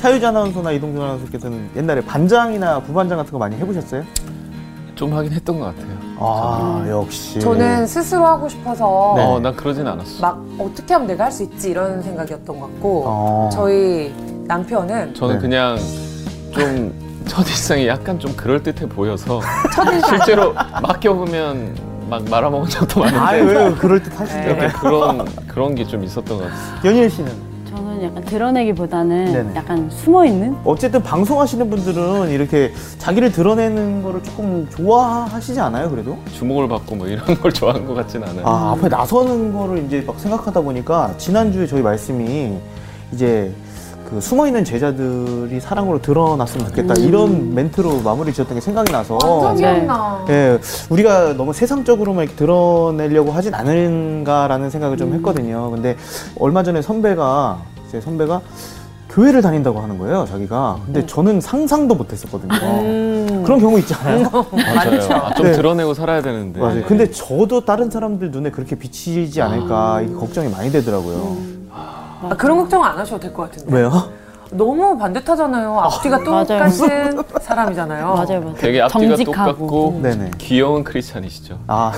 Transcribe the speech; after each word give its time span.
차유지 0.00 0.24
아나운서나 0.24 0.72
이동준 0.72 1.02
아나운서께서는 1.02 1.68
옛날에 1.76 2.00
반장이나 2.00 2.80
부반장 2.80 3.18
같은 3.18 3.32
거 3.32 3.38
많이 3.38 3.54
해보셨어요? 3.56 4.02
좀 4.94 5.12
하긴 5.14 5.30
했던 5.32 5.60
것 5.60 5.66
같아요. 5.66 5.88
아 6.18 6.84
역시. 6.88 7.38
저는 7.38 7.86
스스로 7.86 8.24
하고 8.24 8.48
싶어서 8.48 9.12
네. 9.16 9.22
어, 9.24 9.38
난 9.40 9.54
그러진 9.54 9.86
않았어. 9.86 10.22
막 10.22 10.42
어떻게 10.58 10.94
하면 10.94 11.06
내가 11.06 11.24
할 11.24 11.32
수 11.32 11.42
있지 11.42 11.70
이런 11.70 12.00
생각이었던 12.02 12.58
것 12.58 12.66
같고 12.66 13.04
어. 13.06 13.50
저희 13.52 14.14
남편은 14.46 15.12
저는 15.14 15.34
네. 15.36 15.40
그냥 15.42 15.78
좀 16.50 16.94
첫일상이 17.26 17.86
약간 17.86 18.18
좀 18.18 18.34
그럴 18.34 18.62
듯해 18.62 18.88
보여서 18.88 19.40
첫인상 19.74 20.16
실제로 20.16 20.54
맡겨보면 20.82 21.76
막 22.08 22.24
말아먹은 22.24 22.68
적도 22.70 23.00
많은데 23.00 23.18
아유 23.20 23.44
왜 23.44 23.70
그럴 23.74 24.02
듯 24.02 24.18
하시죠? 24.18 24.56
그런 24.80 25.24
그런 25.46 25.74
게 25.74 25.84
좀 25.84 26.02
있었던 26.04 26.38
것 26.38 26.44
같아요. 26.44 26.88
연일 26.90 27.10
씨는 27.10 27.49
저는 28.00 28.04
약간 28.04 28.24
드러내기보다는 28.24 29.24
네네. 29.26 29.54
약간 29.54 29.90
숨어 29.90 30.24
있는 30.24 30.56
어쨌든 30.64 31.02
방송하시는 31.02 31.68
분들은 31.70 32.30
이렇게 32.30 32.72
자기를 32.98 33.30
드러내는 33.30 34.02
거를 34.02 34.22
조금 34.22 34.66
좋아하시지 34.70 35.60
않아요? 35.60 35.90
그래도? 35.90 36.16
주목을 36.32 36.68
받고 36.68 36.96
뭐 36.96 37.06
이런 37.06 37.24
걸 37.40 37.52
좋아하는 37.52 37.86
것 37.86 37.94
같진 37.94 38.22
않아요. 38.24 38.42
아 38.44 38.72
앞에 38.72 38.88
나서는 38.88 39.52
거를 39.52 39.84
이제 39.84 40.02
막 40.06 40.18
생각하다 40.18 40.60
보니까 40.62 41.14
지난주에 41.18 41.66
저희 41.66 41.82
말씀이 41.82 42.58
이제 43.12 43.52
그 44.08 44.20
숨어 44.20 44.46
있는 44.48 44.64
제자들이 44.64 45.60
사랑으로 45.60 46.02
드러났으면 46.02 46.66
좋겠다 46.66 46.94
이런 46.98 47.54
멘트로 47.54 48.00
마무리 48.00 48.32
지었던 48.32 48.56
게 48.56 48.60
생각이 48.60 48.90
나서 48.90 49.16
완전 49.22 49.54
네. 49.54 49.74
기억나. 49.74 50.24
예, 50.28 50.58
우리가 50.88 51.34
너무 51.36 51.52
세상적으로만 51.52 52.24
이렇게 52.24 52.36
드러내려고 52.36 53.30
하진 53.30 53.54
않은가라는 53.54 54.68
생각을 54.70 54.96
좀 54.96 55.14
했거든요. 55.14 55.70
근데 55.70 55.96
얼마 56.40 56.64
전에 56.64 56.82
선배가 56.82 57.58
제 57.90 58.00
선배가 58.00 58.40
교회를 59.08 59.42
다닌다고 59.42 59.80
하는 59.80 59.98
거예요, 59.98 60.24
자기가. 60.24 60.78
근데 60.86 61.04
저는 61.04 61.40
상상도 61.40 61.96
못 61.96 62.12
했었거든요. 62.12 62.54
음. 62.54 63.42
그런 63.44 63.58
경우 63.58 63.76
있잖아요. 63.80 64.30
맞아요. 64.30 65.00
아, 65.26 65.34
좀 65.34 65.46
네. 65.46 65.52
드러내고 65.52 65.94
살아야 65.94 66.22
되는데. 66.22 66.60
맞아요. 66.60 66.84
근데 66.86 67.10
저도 67.10 67.64
다른 67.64 67.90
사람들 67.90 68.30
눈에 68.30 68.50
그렇게 68.52 68.76
비치지 68.76 69.42
않을까 69.42 70.02
이게 70.02 70.14
걱정이 70.14 70.48
많이 70.48 70.70
되더라고요. 70.70 71.36
아, 71.72 72.28
그런 72.38 72.58
걱정 72.58 72.84
안 72.84 72.96
하셔도 72.98 73.18
될 73.20 73.32
것 73.32 73.50
같은데. 73.50 73.74
왜요? 73.74 73.90
너무 74.52 74.96
반듯하잖아요. 74.98 75.78
앞뒤가 75.80 76.18
맞아요. 76.18 76.44
똑같은 76.44 77.24
사람이잖아요. 77.40 78.04
맞아요, 78.06 78.40
맞아요. 78.40 78.54
되게 78.58 78.80
앞뒤가 78.80 79.16
정직하고. 79.16 79.50
똑같고 79.52 80.00
네네. 80.02 80.30
귀여운 80.38 80.84
크리스찬이시죠. 80.84 81.58
아, 81.66 81.92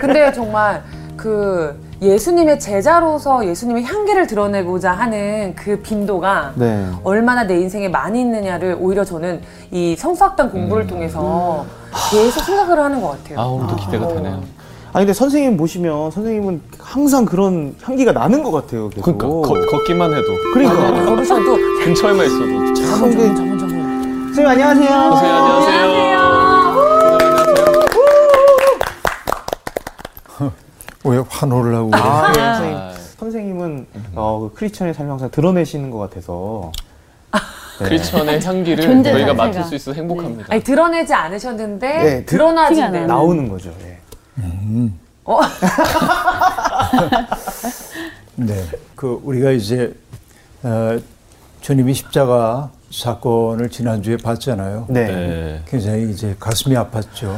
근데 0.00 0.32
정말 0.32 0.82
그 1.16 1.78
예수님의 2.02 2.60
제자로서 2.60 3.46
예수님의 3.46 3.84
향기를 3.84 4.26
드러내고자 4.26 4.92
하는 4.92 5.54
그 5.56 5.80
빈도가 5.80 6.52
네. 6.56 6.86
얼마나 7.02 7.44
내 7.44 7.58
인생에 7.60 7.88
많이 7.88 8.20
있느냐를 8.20 8.76
오히려 8.78 9.04
저는 9.04 9.40
이 9.70 9.96
성수학당 9.96 10.50
공부를 10.50 10.84
음. 10.84 10.88
통해서 10.88 11.64
계속 12.10 12.44
생각을 12.44 12.78
하는 12.78 13.00
것 13.00 13.10
같아요. 13.22 13.40
아 13.40 13.44
오늘도 13.46 13.76
기대가 13.76 14.06
어. 14.06 14.08
되네요. 14.14 14.42
아니 14.92 15.04
근데 15.04 15.12
선생님 15.14 15.56
보시면 15.56 16.10
선생님은 16.10 16.60
항상 16.78 17.24
그런 17.24 17.74
향기가 17.82 18.12
나는 18.12 18.42
것 18.42 18.50
같아요. 18.52 18.88
계속. 18.90 19.16
그러니까 19.18 19.48
걷, 19.48 19.66
걷기만 19.70 20.12
해도 20.12 20.24
그러니까. 20.54 21.04
걸으셔도 21.06 21.56
근처에만 21.84 22.26
있어도 22.26 22.74
참 22.74 23.10
이게- 23.12 23.34
전문 23.34 23.58
전문. 23.58 24.24
선생님 24.34 24.46
안녕하세요. 24.50 24.88
선생님 24.88 25.34
안녕하세요. 25.34 26.05
왜 31.06 31.22
환호를 31.28 31.74
하고 31.74 31.90
그래요? 31.90 32.04
아, 32.04 32.28
예, 32.30 32.34
선생님. 32.34 32.76
아, 32.78 32.92
선생님은 33.18 33.86
어, 34.14 34.40
그 34.40 34.58
크리스천의 34.58 34.94
삶을 34.94 35.10
항상 35.12 35.30
드러내시는 35.30 35.90
것 35.90 35.98
같아서. 35.98 36.72
네. 37.78 37.84
크리스천의 37.84 38.42
향기를 38.42 38.82
존재 38.84 39.12
저희가 39.12 39.28
자체가. 39.28 39.44
맡을 39.46 39.64
수 39.64 39.74
있어서 39.74 39.94
행복합니다. 39.94 40.46
아니 40.52 40.62
드러내지 40.62 41.12
않으셨는데 41.14 41.88
네, 42.02 42.24
드- 42.24 42.32
드러나지는 42.36 42.92
티가 42.92 43.06
나오는 43.06 43.48
거죠. 43.48 43.70
예. 43.84 43.98
어? 45.24 45.40
네. 48.36 48.64
그 48.94 49.20
우리가 49.22 49.50
이제 49.50 49.92
어, 50.62 50.98
주님이 51.60 51.94
십자가 51.94 52.70
사건을 52.90 53.68
지난주에 53.70 54.16
봤잖아요. 54.18 54.86
네. 54.88 55.04
네. 55.06 55.62
굉장히 55.66 56.10
이제 56.10 56.34
가슴이 56.38 56.74
아팠죠. 56.76 57.36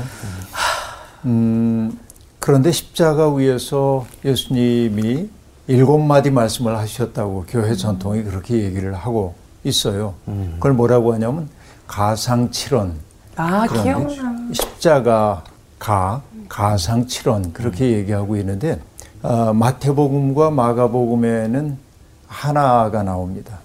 음, 1.25 1.99
그런데 2.39 2.73
십자가 2.73 3.33
위에서 3.33 4.07
예수님이 4.25 5.29
일곱 5.67 5.99
마디 5.99 6.31
말씀을 6.31 6.77
하셨다고 6.79 7.45
교회 7.49 7.75
전통이 7.75 8.23
그렇게 8.23 8.63
얘기를 8.65 8.95
하고 8.95 9.35
있어요. 9.65 10.15
그걸 10.55 10.73
뭐라고 10.73 11.13
하냐면 11.13 11.49
가상칠언. 11.87 12.95
아 13.37 13.67
기억나. 13.67 14.09
십자가 14.53 15.45
가 15.79 16.23
가상칠언 16.49 17.53
그렇게 17.53 17.91
얘기하고 17.93 18.37
있는데 18.37 18.81
어, 19.23 19.53
마태복음과 19.53 20.51
마가복음에는 20.51 21.79
하나가 22.27 23.03
나옵니다. 23.03 23.59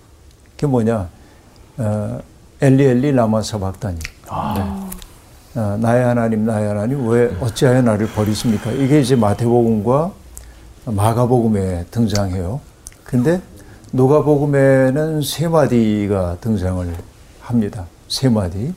그게 0.56 0.68
뭐냐? 0.68 1.08
어, 1.78 2.20
엘리 2.62 2.84
엘리 2.84 3.12
라마 3.14 3.42
사박다니. 3.42 4.00
어, 4.30 4.83
나의 5.54 6.04
하나님 6.04 6.46
나의 6.46 6.68
하나님 6.68 7.08
왜 7.08 7.36
어찌하여 7.40 7.82
나를 7.82 8.08
버리십니까? 8.08 8.72
이게 8.72 9.00
이제 9.00 9.16
마태복음과 9.16 10.12
마가복음에 10.86 11.86
등장해요. 11.92 12.60
근데 13.04 13.40
누가복음에는 13.92 15.22
세 15.22 15.48
마디가 15.48 16.38
등장을 16.42 16.96
합니다. 17.42 17.86
세 18.08 18.30
마디. 18.30 18.74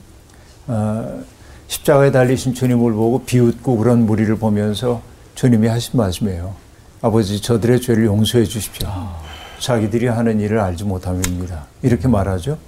어, 0.66 1.22
십자가에 1.68 2.12
달리신 2.12 2.54
주님을 2.54 2.92
보고 2.92 3.24
비웃고 3.24 3.78
그런 3.78 4.04
무리를 4.04 4.36
보면서 4.36 5.00
주님이 5.34 5.68
하신 5.68 5.98
말씀이에요. 5.98 6.54
아버지 7.00 7.40
저들의 7.40 7.80
죄를 7.80 8.04
용서해 8.04 8.44
주십시오. 8.44 8.88
자기들이 9.58 10.06
하는 10.06 10.40
일을 10.40 10.60
알지 10.60 10.84
못함입니다. 10.84 11.64
이렇게 11.82 12.08
말하죠. 12.08 12.58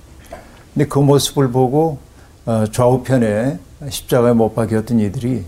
근데 0.73 0.87
그 0.89 0.99
모습을 0.99 1.51
보고 1.51 1.99
어, 2.47 2.65
좌우편에 2.73 3.59
십자가에 3.89 4.33
못 4.33 4.55
박혔던 4.55 5.01
이들이 5.01 5.45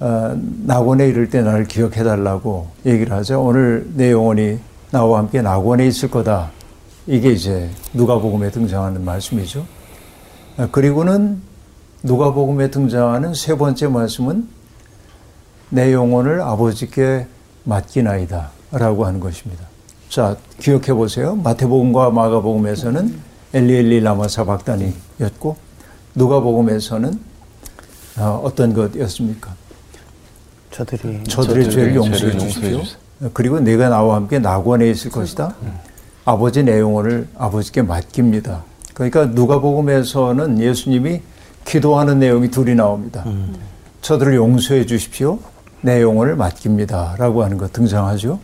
어, 0.00 0.36
낙원에 0.64 1.08
이를 1.08 1.30
때 1.30 1.42
나를 1.42 1.64
기억해 1.66 2.02
달라고 2.02 2.68
얘기를 2.84 3.12
하죠. 3.16 3.42
오늘 3.42 3.88
내 3.94 4.10
영혼이 4.12 4.58
나와 4.90 5.18
함께 5.18 5.42
낙원에 5.42 5.86
있을 5.86 6.10
거다. 6.10 6.50
이게 7.06 7.30
이제 7.30 7.70
누가복음에 7.94 8.50
등장하는 8.50 9.04
말씀이죠. 9.04 9.66
어, 10.58 10.68
그리고는 10.70 11.40
누가복음에 12.02 12.70
등장하는 12.70 13.34
세 13.34 13.56
번째 13.56 13.88
말씀은 13.88 14.48
내 15.70 15.92
영혼을 15.92 16.40
아버지께 16.40 17.26
맡기나이다 17.64 18.50
라고 18.72 19.06
하는 19.06 19.20
것입니다. 19.20 19.64
자, 20.08 20.36
기억해 20.58 20.92
보세요. 20.92 21.36
마태복음과 21.36 22.10
마가복음에서는 22.10 23.14
엘리엘리 23.54 24.00
라마 24.00 24.28
사 24.28 24.44
박단이였고 24.44 25.56
누가복음에서는 26.14 27.31
어, 28.18 28.40
어떤 28.44 28.74
것이었습니까? 28.74 29.54
저들이. 30.70 31.24
저들의 31.24 31.70
죄를 31.70 31.94
용서해 31.96 32.38
주십시오. 32.38 32.82
그리고 33.32 33.60
내가 33.60 33.88
나와 33.88 34.16
함께 34.16 34.38
낙원에 34.38 34.90
있을 34.90 35.10
것이다. 35.10 35.54
아버지 36.24 36.62
내 36.62 36.80
영혼을 36.80 37.28
아버지께 37.36 37.82
맡깁니다. 37.82 38.64
그러니까 38.94 39.26
누가복음에서는 39.26 40.60
예수님이 40.60 41.20
기도하는 41.64 42.18
내용이 42.18 42.50
둘이 42.50 42.74
나옵니다. 42.74 43.24
저들을 44.00 44.34
용서해 44.34 44.86
주십시오. 44.86 45.38
내 45.80 46.00
영혼을 46.02 46.36
맡깁니다라고 46.36 47.42
하는 47.44 47.58
것 47.58 47.72
등장하죠. 47.72 48.38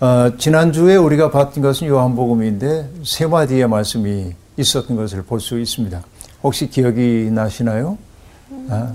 어, 0.00 0.32
지난주에 0.36 0.96
우리가 0.96 1.30
봤던 1.30 1.62
것은 1.62 1.86
요한복음인데 1.86 2.90
세 3.04 3.26
마디의 3.26 3.68
말씀이 3.68 4.32
있었던 4.56 4.96
것을 4.96 5.22
볼 5.22 5.40
수 5.40 5.58
있습니다. 5.60 6.02
혹시 6.42 6.68
기억이 6.68 7.30
나시나요? 7.32 7.96
아, 8.70 8.92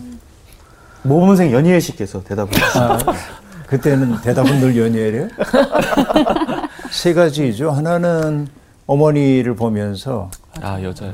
모범생 1.04 1.51
연희애 1.51 1.80
씨께서 1.80 2.24
대답을. 2.24 2.51
아, 2.75 2.98
그때는 3.68 4.21
대답은 4.21 4.59
늘 4.59 4.77
연예래요. 4.77 5.27
세 6.92 7.13
가지죠. 7.13 7.71
하나는 7.71 8.48
어머니를 8.86 9.56
보면서 9.56 10.31
아 10.62 10.81
여자요. 10.81 11.13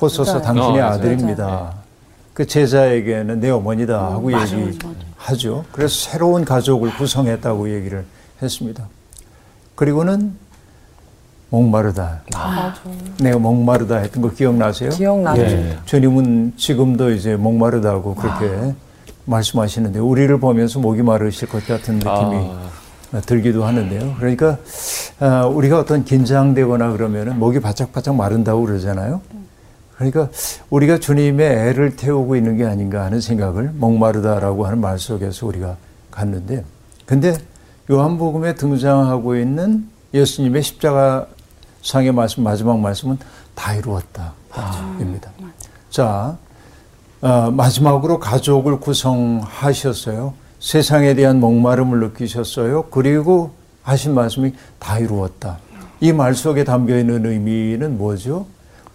호소서 0.00 0.34
맞아요. 0.38 0.42
당신의 0.44 0.80
어. 0.80 0.86
아들입니다. 0.86 1.74
그 2.32 2.46
제자에게는 2.46 3.40
내 3.40 3.50
어머니다 3.50 4.12
하고 4.12 4.32
얘기하죠. 4.32 5.64
그래서 5.72 6.10
새로운 6.10 6.44
가족을 6.44 6.96
구성했다고 6.96 7.74
얘기를 7.74 8.04
했습니다. 8.42 8.88
그리고는 9.74 10.36
목마르다. 11.50 12.22
내가 13.20 13.38
목마르다 13.38 13.98
했던 13.98 14.22
거 14.22 14.30
기억나세요? 14.30 14.90
기억나죠. 14.90 15.42
예. 15.42 15.78
주님은 15.84 16.54
지금도 16.56 17.12
이제 17.12 17.36
목마르다고 17.36 18.14
그렇게 18.14 18.74
말씀하시는데 19.26 19.98
우리를 20.00 20.38
보면서 20.38 20.78
목이 20.80 21.02
마르실 21.02 21.48
것 21.48 21.66
같은 21.66 21.94
느낌이 21.94 22.50
아, 23.12 23.20
들기도 23.20 23.64
하는데요. 23.64 24.16
그러니까 24.18 24.58
아, 25.20 25.46
우리가 25.46 25.78
어떤 25.78 26.04
긴장되거나 26.04 26.92
그러면은 26.92 27.38
목이 27.38 27.60
바짝바짝 27.60 28.16
마른다고 28.16 28.64
그러잖아요. 28.64 29.20
그러니까 29.96 30.28
우리가 30.70 30.98
주님의 30.98 31.68
애를 31.68 31.94
태우고 31.94 32.34
있는 32.34 32.56
게 32.56 32.64
아닌가 32.64 33.04
하는 33.04 33.20
생각을 33.20 33.70
목마르다라고 33.74 34.66
하는 34.66 34.80
말 34.80 34.98
속에서 34.98 35.46
우리가 35.46 35.76
갔는데 36.10 36.64
근데 37.06 37.36
요한복음에 37.90 38.54
등장하고 38.54 39.36
있는 39.36 39.88
예수님의 40.12 40.62
십자가 40.62 41.26
상의 41.84 42.10
말씀 42.12 42.42
마지막 42.42 42.78
말씀은 42.80 43.18
다 43.54 43.74
이루었다입니다. 43.74 45.30
자 45.90 46.36
어, 47.20 47.50
마지막으로 47.50 48.18
가족을 48.18 48.80
구성하셨어요. 48.80 50.34
세상에 50.60 51.14
대한 51.14 51.40
목마름을 51.40 52.00
느끼셨어요. 52.00 52.84
그리고 52.90 53.52
하신 53.82 54.14
말씀이 54.14 54.54
다 54.78 54.98
이루었다. 54.98 55.58
이 56.00 56.12
말 56.12 56.34
속에 56.34 56.64
담겨 56.64 56.98
있는 56.98 57.24
의미는 57.24 57.96
뭐죠? 57.98 58.46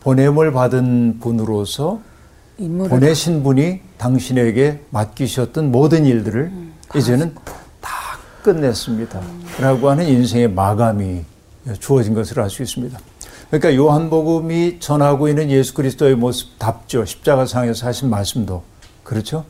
보냄을 0.02 0.52
받은 0.52 1.20
분으로서 1.20 2.00
보내신 2.58 3.44
분이 3.44 3.82
당신에게 3.98 4.84
맡기셨던 4.90 5.72
모든 5.72 6.06
일들을 6.06 6.52
이제는 6.96 7.36
다 7.82 7.90
끝냈습니다. 8.44 9.22
라고 9.60 9.90
하는 9.90 10.08
인생의 10.08 10.50
마감이 10.52 11.24
주어진 11.80 12.14
것을 12.14 12.40
알 12.40 12.50
수 12.50 12.64
있습니다. 12.64 12.98
그러니까 13.50 13.76
요한복음이 13.76 14.80
전하고 14.80 15.28
있는 15.28 15.50
예수 15.50 15.74
그리스도의 15.74 16.16
모습답죠. 16.16 17.06
십자가상에서 17.06 17.88
하신 17.88 18.10
말씀도. 18.10 18.64
그렇죠? 19.04 19.46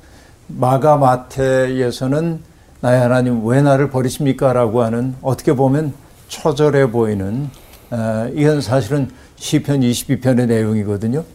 마가 0.47 0.97
마태에서는 0.97 2.41
나의 2.81 3.01
하나님 3.01 3.45
왜 3.45 3.61
나를 3.61 3.89
버리십니까? 3.89 4.53
라고 4.53 4.83
하는 4.83 5.15
어떻게 5.21 5.53
보면 5.53 5.93
처절해 6.29 6.91
보이는 6.91 7.49
어, 7.91 8.29
이건 8.33 8.61
사실은 8.61 9.09
시편 9.35 9.81
22편의 9.81 10.47
내용이거든요. 10.47 11.25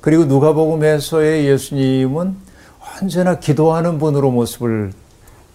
그리고 0.00 0.24
누가복음에서의 0.24 1.46
예수님은 1.46 2.36
언제나 3.00 3.38
기도하는 3.38 3.98
분으로 3.98 4.30
모습을 4.30 4.92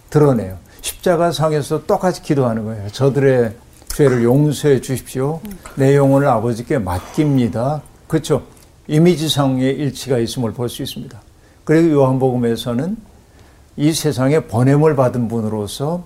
드러내요. 0.10 0.58
십자가 0.81 1.31
상에서 1.31 1.86
똑같이 1.86 2.22
기도하는 2.22 2.66
거예요. 2.66 2.90
저들의 2.90 3.54
죄를 3.95 4.25
용서해 4.25 4.81
주십시오. 4.81 5.39
내 5.75 5.95
영혼을 5.95 6.27
아버지께 6.27 6.80
맡깁니다. 6.80 7.81
그렇죠. 8.09 8.44
이미지상의 8.89 9.74
일치가 9.74 10.18
있음을 10.18 10.51
볼 10.51 10.68
수 10.68 10.83
있습니다. 10.83 11.18
그리고 11.63 11.94
요한복음에서는 11.94 12.97
이 13.77 13.94
세상에 13.94 14.42
번냄을 14.42 14.97
받은 14.97 15.30
분으로서 15.30 16.03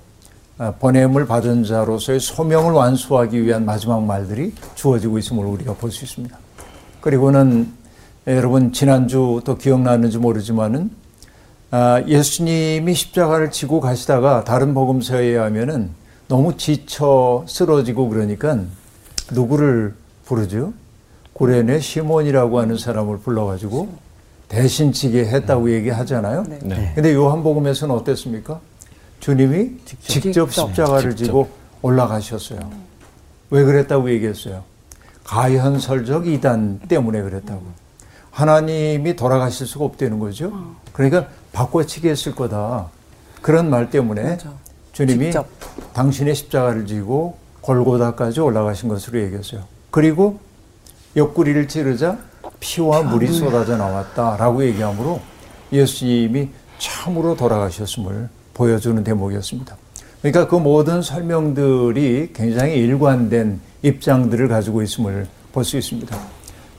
아, 0.60 0.74
번냄을 0.74 1.26
받은 1.26 1.64
자로서의 1.64 2.20
소명을 2.20 2.74
완수하기 2.74 3.44
위한 3.44 3.66
마지막 3.66 4.04
말들이 4.04 4.54
주어지고 4.76 5.18
있음을 5.18 5.44
우리가 5.46 5.74
볼 5.74 5.90
수 5.90 6.06
있습니다. 6.06 6.38
그리고는 7.02 7.72
여러분 8.28 8.72
지난주 8.72 9.42
또 9.46 9.58
기억나는지 9.58 10.20
모르지만은 10.20 10.92
아, 11.72 12.04
예수님이 12.06 12.94
십자가를 12.94 13.50
지고 13.50 13.80
가시다가 13.80 14.44
다른 14.44 14.76
복음서에 14.76 15.26
의하면은 15.26 15.98
너무 16.30 16.56
지쳐 16.56 17.44
쓰러지고 17.48 18.08
그러니까 18.08 18.60
누구를 19.32 19.96
부르죠? 20.26 20.74
고레네 21.34 21.80
시몬이라고 21.80 22.60
하는 22.60 22.78
사람을 22.78 23.18
불러가지고 23.20 23.90
대신 24.48 24.94
지게 24.94 25.26
했다고 25.26 25.72
얘기하잖아요. 25.72 26.44
네. 26.48 26.60
네. 26.64 26.92
근데 26.94 27.14
요한복음에서는 27.16 27.94
어땠습니까? 27.96 28.60
주님이 29.20 29.72
직접, 29.86 30.22
직접. 30.22 30.52
십자가를 30.52 31.12
직접. 31.12 31.26
지고 31.26 31.50
올라가셨어요. 31.82 32.60
왜 33.50 33.64
그랬다고 33.64 34.12
얘기했어요? 34.12 34.64
가현설적 35.24 36.28
이단 36.28 36.82
때문에 36.88 37.24
그랬다고. 37.24 37.64
하나님이 38.30 39.16
돌아가실 39.16 39.66
수가 39.66 39.86
없다는 39.86 40.20
거죠. 40.20 40.52
그러니까 40.94 41.28
바꿔치기 41.54 42.08
했을 42.08 42.36
거다. 42.36 42.90
그런 43.42 43.70
말 43.72 43.90
때문에 43.90 44.22
맞아. 44.24 44.52
주님이 45.00 45.26
직접. 45.26 45.48
당신의 45.94 46.36
십자가를 46.36 46.86
지고 46.86 47.38
골고다까지 47.62 48.42
올라가신 48.42 48.90
것으로 48.90 49.22
얘기했어요. 49.22 49.64
그리고 49.92 50.40
옆구리를 51.16 51.70
찌르자 51.70 52.18
피와 52.60 53.04
물이 53.04 53.28
쏟아져 53.32 53.78
나왔다라고 53.78 54.66
얘기하므로 54.66 55.22
예수님이 55.72 56.50
참으로 56.80 57.38
돌아가셨음을 57.38 58.28
보여주는 58.54 59.02
대목이었습니다. 59.02 59.78
그러니까 60.22 60.48
그 60.50 60.56
모든 60.56 61.02
설명들이 61.02 62.32
굉장히 62.34 62.74
일관된 62.76 63.62
입장들을 63.84 64.50
가지고 64.50 64.82
있음을 64.82 65.28
볼 65.54 65.64
수 65.64 65.78
있습니다. 65.78 66.18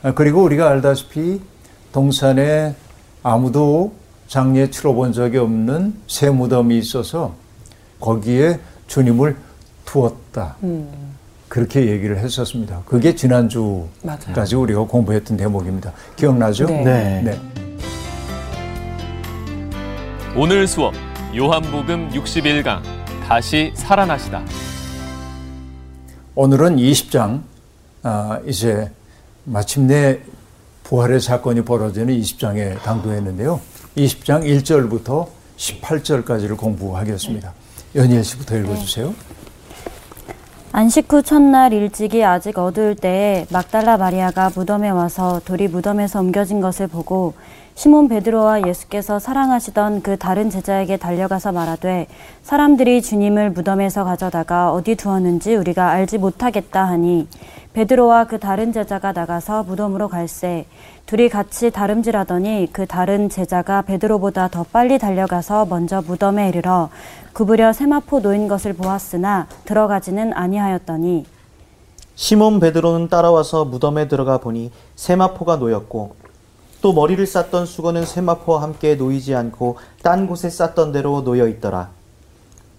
아, 0.03 0.13
그리고 0.13 0.43
우리가 0.43 0.69
알다시피 0.69 1.41
동산에 1.91 2.75
아무도 3.23 3.95
장례 4.29 4.71
치러본 4.71 5.15
적이 5.15 5.39
없는 5.39 5.95
새 6.07 6.29
무덤이 6.29 6.79
있어서 6.79 7.35
거기에 8.01 8.59
주님을 8.87 9.37
두었다. 9.85 10.57
그렇게 11.49 11.87
얘기를 11.87 12.19
했었습니다. 12.19 12.83
그게 12.87 13.15
지난주까지 13.15 14.57
우리가 14.57 14.83
공부했던 14.83 15.37
대목입니다. 15.37 15.93
기억나죠? 16.17 16.67
네. 16.67 17.23
네. 17.23 17.41
오늘 20.37 20.67
수업 20.67 20.95
요한복음 21.37 22.11
61강 22.11 22.81
다시 23.27 23.73
살아나시다. 23.75 24.45
오늘은 26.37 26.77
20장, 26.77 27.43
아, 28.05 28.41
이제 28.47 28.91
마침내 29.45 30.21
부활의 30.85 31.21
사건이 31.21 31.63
벌어지는 31.63 32.15
20장에 32.21 32.81
당도했는데요. 32.83 33.61
20장 33.97 34.45
1절부터 34.45 35.29
18절까지를 35.57 36.57
공부하겠습니다. 36.57 37.53
연희엘 37.95 38.25
씨부터 38.25 38.57
읽어주세요. 38.57 39.15
안식 40.73 41.13
후 41.13 41.23
첫날 41.23 41.73
일찍이 41.73 42.25
아직 42.25 42.57
어두울 42.57 42.95
때에 42.95 43.47
막달라 43.51 43.97
마리아가 43.97 44.51
무덤에 44.55 44.89
와서 44.91 45.41
돌이 45.45 45.67
무덤에서 45.67 46.21
옮겨진 46.21 46.61
것을 46.61 46.87
보고 46.87 47.35
시몬 47.81 48.09
베드로와 48.09 48.67
예수께서 48.67 49.19
사랑하시던 49.19 50.03
그 50.03 50.19
다른 50.19 50.51
제자에게 50.51 50.99
달려가서 50.99 51.53
말하되 51.53 52.09
사람들이 52.43 53.01
주님을 53.01 53.53
무덤에서 53.53 54.05
가져다가 54.05 54.71
어디 54.71 54.97
두었는지 54.97 55.55
우리가 55.55 55.89
알지 55.89 56.19
못하겠다 56.19 56.85
하니 56.85 57.27
베드로와 57.73 58.27
그 58.27 58.39
다른 58.39 58.75
제자가 58.75 59.13
나가서 59.13 59.63
무덤으로 59.63 60.09
갈새 60.09 60.67
둘이 61.07 61.31
같이 61.31 61.71
다름질하더니 61.71 62.69
그 62.71 62.85
다른 62.87 63.31
제자가 63.31 63.81
베드로보다 63.81 64.49
더 64.49 64.63
빨리 64.71 64.99
달려가서 64.99 65.65
먼저 65.65 66.03
무덤에 66.03 66.51
이르러 66.51 66.91
구부려 67.33 67.73
세마포 67.73 68.21
놓인 68.21 68.47
것을 68.47 68.75
보았으나 68.75 69.47
들어가지는 69.65 70.35
아니하였더니 70.35 71.25
시몬 72.15 72.61
베드로는 72.61 73.09
따라와서 73.09 73.65
무덤에 73.65 74.07
들어가 74.07 74.37
보니 74.37 74.71
세마포가 74.97 75.57
놓였고 75.57 76.20
또 76.81 76.93
머리를 76.93 77.25
쌌던 77.27 77.67
수건은 77.67 78.07
세마포와 78.07 78.63
함께 78.63 78.95
놓이지 78.95 79.35
않고 79.35 79.79
딴 80.03 80.27
곳에 80.27 80.49
쌌던 80.49 80.93
대로 80.93 81.23
놓여 81.23 81.47
있더라. 81.49 81.91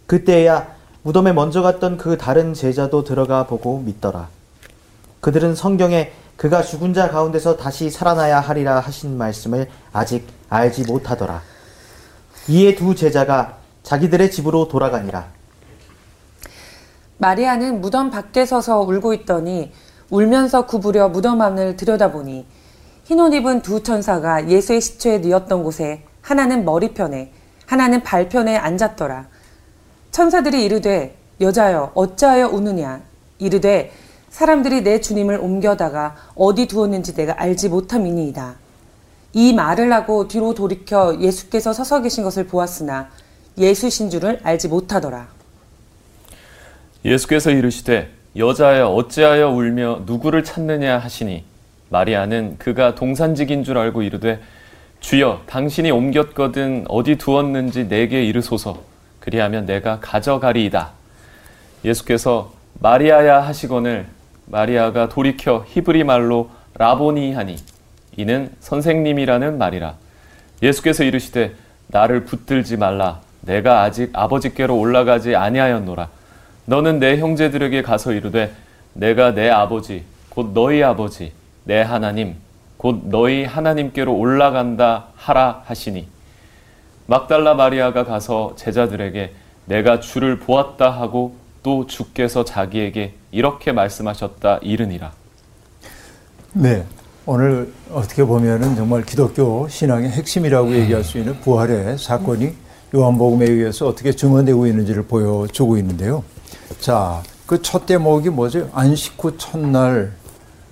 그때야 0.07 0.75
무덤에 1.03 1.33
먼저 1.33 1.61
갔던 1.61 1.97
그 1.97 2.17
다른 2.17 2.53
제자도 2.53 3.03
들어가 3.03 3.45
보고 3.45 3.79
믿더라. 3.79 4.27
그들은 5.19 5.55
성경에 5.55 6.11
그가 6.35 6.63
죽은 6.63 6.93
자 6.93 7.09
가운데서 7.09 7.57
다시 7.57 7.89
살아나야 7.91 8.39
하리라 8.39 8.79
하신 8.79 9.17
말씀을 9.17 9.69
아직 9.93 10.27
알지 10.49 10.83
못하더라. 10.83 11.41
이에 12.47 12.75
두 12.75 12.95
제자가 12.95 13.57
자기들의 13.83 14.31
집으로 14.31 14.67
돌아가니라. 14.67 15.27
마리아는 17.19 17.81
무덤 17.81 18.09
밖에 18.09 18.47
서서 18.47 18.81
울고 18.81 19.13
있더니 19.13 19.71
울면서 20.09 20.65
구부려 20.65 21.09
무덤 21.09 21.41
안을 21.41 21.75
들여다보니 21.75 22.45
흰옷 23.05 23.33
입은 23.33 23.61
두 23.61 23.83
천사가 23.83 24.47
예수의 24.49 24.81
시체에 24.81 25.17
뉘었던 25.19 25.63
곳에 25.63 26.03
하나는 26.21 26.65
머리편에 26.65 27.31
하나는 27.65 28.03
발편에 28.03 28.57
앉았더라. 28.57 29.27
천사들이 30.11 30.63
이르되 30.65 31.15
여자여 31.39 31.91
어찌하여 31.95 32.49
우느냐 32.49 33.01
이르되 33.39 33.91
사람들이 34.29 34.83
내 34.83 35.01
주님을 35.01 35.39
옮겨다가 35.39 36.15
어디 36.35 36.67
두었는지 36.67 37.15
내가 37.15 37.41
알지 37.41 37.69
못함이니이다. 37.69 38.55
이 39.33 39.53
말을 39.53 39.91
하고 39.91 40.27
뒤로 40.27 40.53
돌이켜 40.53 41.19
예수께서 41.19 41.73
서서 41.73 42.01
계신 42.01 42.23
것을 42.23 42.45
보았으나 42.47 43.09
예수신 43.57 44.09
줄을 44.09 44.39
알지 44.43 44.67
못하더라. 44.67 45.27
예수께서 47.03 47.49
이르시되 47.51 48.11
여자여 48.37 48.87
어찌하여 48.87 49.49
울며 49.49 50.03
누구를 50.05 50.43
찾느냐 50.43 50.97
하시니 50.99 51.50
마리아는 51.91 52.55
그가 52.57 52.95
동산직인 52.95 53.63
줄 53.63 53.77
알고 53.77 54.01
이르되 54.01 54.39
주여 55.01 55.41
당신이 55.45 55.91
옮겼거든 55.91 56.85
어디 56.87 57.17
두었는지 57.17 57.89
내게 57.89 58.23
이르소서. 58.23 58.81
그리하면 59.19 59.65
내가 59.65 59.99
가져가리이다. 59.99 60.91
예수께서 61.83 62.53
마리아야 62.79 63.41
하시거늘 63.41 64.07
마리아가 64.45 65.09
돌이켜 65.09 65.65
히브리 65.67 66.05
말로 66.05 66.49
라보니 66.75 67.33
하니 67.33 67.57
이는 68.15 68.51
선생님이라는 68.61 69.57
말이라. 69.57 69.95
예수께서 70.63 71.03
이르시되 71.03 71.53
나를 71.87 72.23
붙들지 72.23 72.77
말라. 72.77 73.19
내가 73.41 73.81
아직 73.81 74.11
아버지께로 74.13 74.77
올라가지 74.77 75.35
아니하였노라. 75.35 76.07
너는 76.65 76.99
내 76.99 77.17
형제들에게 77.17 77.81
가서 77.81 78.13
이르되 78.13 78.53
내가 78.93 79.33
내 79.33 79.49
아버지 79.49 80.03
곧 80.29 80.51
너희 80.53 80.81
아버지 80.83 81.33
내 81.63 81.81
하나님 81.81 82.35
곧 82.77 83.03
너희 83.05 83.43
하나님께로 83.45 84.13
올라간다 84.15 85.05
하라 85.15 85.63
하시니 85.65 86.07
막달라 87.05 87.53
마리아가 87.53 88.03
가서 88.05 88.53
제자들에게 88.55 89.33
내가 89.65 89.99
주를 89.99 90.39
보았다 90.39 90.89
하고 90.89 91.35
또 91.63 91.85
주께서 91.85 92.43
자기에게 92.43 93.13
이렇게 93.31 93.71
말씀하셨다 93.71 94.59
이르니라. 94.63 95.11
네. 96.53 96.83
오늘 97.25 97.71
어떻게 97.93 98.23
보면은 98.23 98.75
정말 98.75 99.03
기독교 99.03 99.67
신앙의 99.69 100.09
핵심이라고 100.09 100.73
얘기할 100.73 101.03
수 101.03 101.19
있는 101.19 101.39
부활의 101.41 101.99
사건이 101.99 102.53
요한복음에 102.95 103.45
의해서 103.45 103.87
어떻게 103.87 104.11
증언되고 104.11 104.65
있는지를 104.65 105.03
보여주고 105.03 105.77
있는데요. 105.77 106.23
자, 106.79 107.21
그 107.45 107.61
첫 107.61 107.85
대목이 107.85 108.29
뭐죠? 108.29 108.69
안식 108.73 109.23
후 109.23 109.37
첫날 109.37 110.13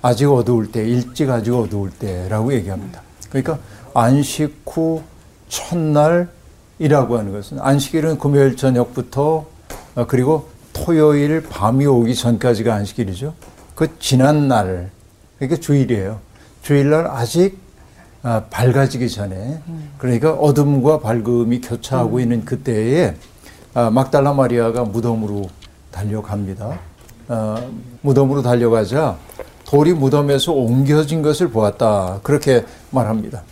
아직 0.01 0.31
어두울 0.31 0.71
때, 0.71 0.87
일찍 0.87 1.29
아직 1.29 1.53
어두울 1.53 1.91
때라고 1.91 2.53
얘기합니다. 2.53 3.01
그러니까 3.29 3.59
안식 3.93 4.61
후 4.65 5.01
첫날이라고 5.49 7.17
하는 7.17 7.31
것은 7.31 7.59
안식일은 7.59 8.19
금요일 8.19 8.55
저녁부터 8.55 9.45
어, 9.95 10.05
그리고 10.07 10.49
토요일 10.71 11.43
밤이 11.43 11.85
오기 11.85 12.15
전까지가 12.15 12.73
안식일이죠. 12.73 13.33
그 13.75 13.99
지난 13.99 14.47
날, 14.47 14.89
그러니까 15.37 15.59
주일이에요. 15.59 16.19
주일날 16.61 17.07
아직 17.07 17.57
아, 18.21 18.43
밝아지기 18.49 19.09
전에, 19.09 19.61
그러니까 19.97 20.33
어둠과 20.33 20.99
밝음이 20.99 21.61
교차하고 21.61 22.19
있는 22.19 22.43
그때에 22.45 23.15
아, 23.73 23.89
막달라 23.89 24.33
마리아가 24.33 24.83
무덤으로 24.83 25.49
달려갑니다. 25.91 26.79
아, 27.29 27.63
무덤으로 28.01 28.41
달려가자 28.41 29.17
돌이 29.69 29.93
무덤에서 29.93 30.51
옮겨진 30.51 31.21
것을 31.21 31.49
보았다. 31.49 32.21
그렇게 32.23 32.65
말합니다. 32.89 33.43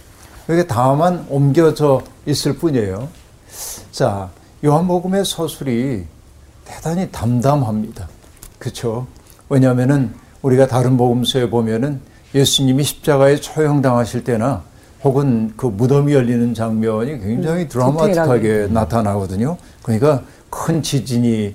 그러니까 0.48 0.74
다만 0.74 1.24
옮겨져 1.30 2.02
있을 2.26 2.54
뿐이에요. 2.54 3.08
자, 3.92 4.32
요한복음의 4.66 5.24
서술이 5.24 6.06
대단히 6.66 7.12
담담합니다. 7.12 8.10
그렇죠? 8.58 9.06
왜냐하면은 9.48 10.12
우리가 10.42 10.66
다른 10.66 10.98
복음서에 10.98 11.52
보면은 11.52 12.02
예수님이 12.34 12.84
십자가에 12.84 13.36
처형당하실 13.36 14.24
때나 14.24 14.64
혹은 15.04 15.54
그 15.56 15.68
무덤이 15.68 16.14
열리는 16.14 16.52
장면이 16.56 17.20
굉장히 17.20 17.64
음, 17.64 17.70
드라마틱하게 17.70 18.70
나타나거든요. 18.72 19.58
그러니까 19.84 20.24
큰 20.50 20.82
지진이 20.82 21.54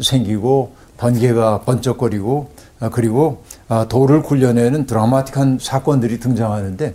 생기고 0.00 0.72
번개가 0.98 1.62
번쩍거리고 1.62 2.50
아, 2.78 2.88
그리고 2.90 3.42
아, 3.74 3.88
돌을 3.88 4.22
굴려내는 4.22 4.86
드라마틱한 4.86 5.58
사건들이 5.60 6.20
등장하는데 6.20 6.94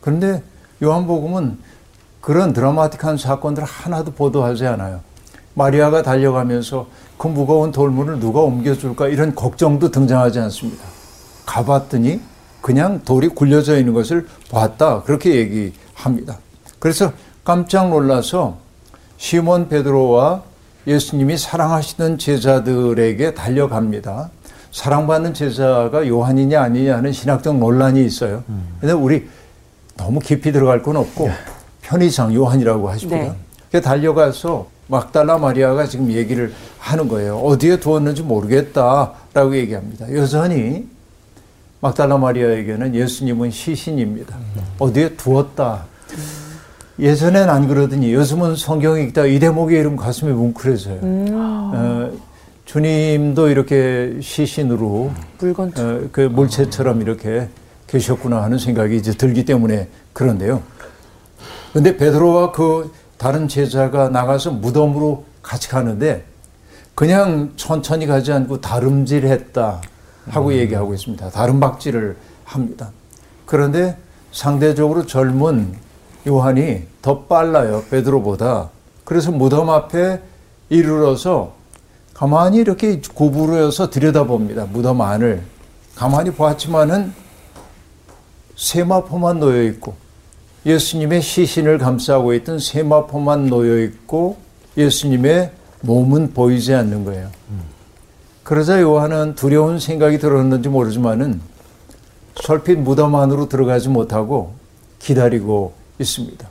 그런데 0.00 0.42
요한복음은 0.82 1.58
그런 2.22 2.54
드라마틱한 2.54 3.18
사건들 3.18 3.62
하나도 3.62 4.12
보도하지 4.12 4.66
않아요. 4.68 5.00
마리아가 5.52 6.00
달려가면서 6.00 6.86
그 7.18 7.26
무거운 7.26 7.72
돌문을 7.72 8.20
누가 8.20 8.40
옮겨줄까 8.40 9.08
이런 9.08 9.34
걱정도 9.34 9.90
등장하지 9.90 10.38
않습니다. 10.38 10.82
가봤더니 11.44 12.22
그냥 12.62 13.02
돌이 13.04 13.28
굴려져 13.28 13.76
있는 13.76 13.92
것을 13.92 14.26
봤다. 14.50 15.02
그렇게 15.02 15.34
얘기합니다. 15.34 16.38
그래서 16.78 17.12
깜짝 17.44 17.90
놀라서 17.90 18.56
시몬 19.18 19.68
베드로와 19.68 20.42
예수님이 20.86 21.36
사랑하시던 21.36 22.16
제자들에게 22.16 23.34
달려갑니다. 23.34 24.30
사랑받는 24.74 25.34
제자가 25.34 26.06
요한이냐 26.08 26.60
아니냐 26.60 26.96
하는 26.96 27.12
신학적 27.12 27.56
논란이 27.58 28.04
있어요. 28.04 28.42
근데 28.80 28.92
우리 28.92 29.28
너무 29.96 30.18
깊이 30.18 30.50
들어갈 30.50 30.82
건 30.82 30.96
없고 30.96 31.30
편의상 31.82 32.34
요한이라고 32.34 32.90
하십니다. 32.90 33.36
네. 33.70 33.80
달려가서 33.80 34.66
막달라 34.88 35.38
마리아가 35.38 35.86
지금 35.86 36.10
얘기를 36.10 36.52
하는 36.80 37.06
거예요. 37.06 37.38
어디에 37.38 37.78
두었는지 37.78 38.22
모르겠다라고 38.22 39.56
얘기합니다. 39.56 40.12
여전히 40.12 40.88
막달라 41.80 42.18
마리아에게는 42.18 42.96
예수님은 42.96 43.52
시신입니다. 43.52 44.36
어디에 44.80 45.10
두었다. 45.10 45.84
예전엔 46.98 47.48
안 47.48 47.68
그러더니 47.68 48.12
요즘은 48.12 48.56
성경 48.56 48.98
읽다 48.98 49.26
이 49.26 49.38
대목에 49.38 49.78
이름 49.78 49.94
가슴이 49.94 50.32
뭉클해져요. 50.32 50.98
어, 51.02 52.10
주님도 52.64 53.48
이렇게 53.48 54.18
시신으로 54.20 55.12
물건 55.38 55.72
어, 55.76 56.08
그 56.10 56.22
물체처럼 56.22 57.02
이렇게 57.02 57.48
계셨구나 57.86 58.42
하는 58.42 58.58
생각이 58.58 58.96
이제 58.96 59.12
들기 59.12 59.44
때문에 59.44 59.88
그런데요. 60.12 60.62
근데 61.72 61.96
베드로와 61.96 62.52
그 62.52 62.92
다른 63.18 63.48
제자가 63.48 64.08
나가서 64.08 64.52
무덤으로 64.52 65.24
같이 65.42 65.68
가는데 65.68 66.24
그냥 66.94 67.52
천천히 67.56 68.06
가지 68.06 68.32
않고 68.32 68.60
다름질했다 68.60 69.80
하고 70.30 70.54
얘기하고 70.54 70.94
있습니다. 70.94 71.30
다름박질을 71.30 72.16
합니다. 72.44 72.90
그런데 73.44 73.96
상대적으로 74.32 75.06
젊은 75.06 75.74
요한이 76.26 76.84
더 77.02 77.24
빨라요. 77.24 77.84
베드로보다. 77.90 78.70
그래서 79.04 79.30
무덤 79.30 79.68
앞에 79.68 80.20
이르러서 80.70 81.54
가만히 82.14 82.58
이렇게 82.58 83.00
구부러서 83.00 83.90
들여다봅니다. 83.90 84.66
무덤 84.66 85.00
안을. 85.00 85.42
가만히 85.96 86.30
보았지만은 86.30 87.12
세마포만 88.56 89.40
놓여 89.40 89.62
있고 89.64 89.94
예수님의 90.64 91.20
시신을 91.20 91.78
감싸고 91.78 92.34
있던 92.34 92.60
세마포만 92.60 93.48
놓여 93.48 93.80
있고 93.80 94.38
예수님의 94.76 95.50
몸은 95.82 96.32
보이지 96.32 96.72
않는 96.72 97.04
거예요. 97.04 97.28
그러자 98.44 98.80
요한은 98.80 99.34
두려운 99.34 99.78
생각이 99.78 100.18
들었는지 100.18 100.68
모르지만은 100.68 101.40
설핏 102.42 102.78
무덤 102.78 103.14
안으로 103.16 103.48
들어가지 103.48 103.88
못하고 103.88 104.54
기다리고 104.98 105.74
있습니다. 105.98 106.48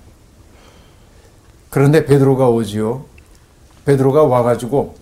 그런데 1.70 2.05
베드로가 2.05 2.50
오지요. 2.50 3.05
베드로가 3.86 4.24
와가지고 4.24 4.96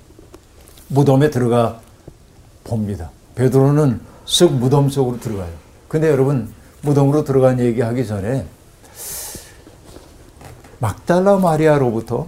무덤에 0.92 1.30
들어가 1.30 1.80
봅니다. 2.64 3.10
베드로는 3.36 4.02
쓱 4.26 4.52
무덤 4.52 4.90
속으로 4.90 5.20
들어가요. 5.20 5.52
근데 5.88 6.10
여러분 6.10 6.54
무덤으로 6.82 7.24
들어간 7.24 7.60
얘기하기 7.60 8.06
전에 8.06 8.46
막달라 10.80 11.38
마리아로부터 11.38 12.28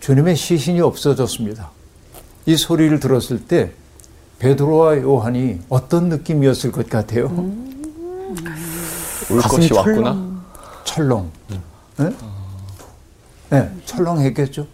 주님의 0.00 0.36
시신이 0.36 0.80
없어졌습니다. 0.80 1.70
이 2.46 2.56
소리를 2.56 3.00
들었을 3.00 3.46
때 3.46 3.72
베드로와 4.38 4.98
요한이 4.98 5.60
어떤 5.68 6.08
느낌이었을 6.10 6.70
것 6.70 6.88
같아요? 6.88 7.24
올 9.30 9.40
가슴이 9.40 9.68
것이 9.68 9.74
왔구나. 9.74 10.42
철렁. 10.84 11.30
네? 11.96 12.14
네, 13.50 13.70
철렁했겠죠. 13.86 14.66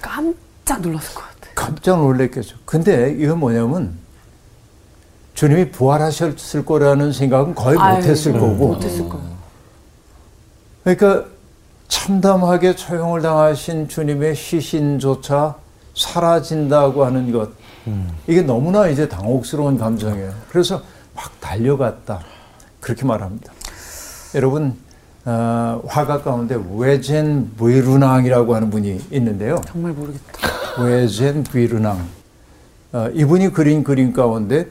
깜짝 0.00 0.80
놀랐을 0.80 1.14
것 1.14 1.22
같아. 1.22 1.29
깜짝 1.60 1.98
놀랐겠죠. 1.98 2.56
근데 2.64 3.14
이건 3.18 3.38
뭐냐면 3.38 3.98
주님이 5.34 5.70
부활하셨을 5.70 6.64
거라는 6.64 7.12
생각은 7.12 7.54
거의 7.54 7.76
못했을 7.76 8.34
음, 8.34 8.40
거고. 8.40 8.68
못했을 8.68 9.06
거예요. 9.06 9.30
그러니까 10.82 11.26
참담하게 11.88 12.76
처형을 12.76 13.20
당하신 13.20 13.88
주님의 13.88 14.34
시신조차 14.34 15.56
사라진다고 15.94 17.04
하는 17.04 17.30
것. 17.30 17.50
이게 18.26 18.40
너무나 18.40 18.88
이제 18.88 19.06
당혹스러운 19.06 19.76
감정이에요. 19.76 20.32
그래서 20.48 20.82
막 21.14 21.30
달려갔다. 21.40 22.20
그렇게 22.80 23.04
말합니다. 23.04 23.52
여러분, 24.34 24.78
어, 25.26 25.82
화가 25.86 26.22
가운데 26.22 26.58
외젠 26.76 27.50
브이루낭이라고 27.56 28.54
하는 28.54 28.70
분이 28.70 29.00
있는데요. 29.10 29.60
정말 29.66 29.92
모르겠다. 29.92 30.59
외젠 30.78 31.42
브이루낭. 31.44 32.08
어, 32.92 33.08
이분이 33.14 33.52
그린 33.52 33.84
그림 33.84 34.12
가운데 34.12 34.66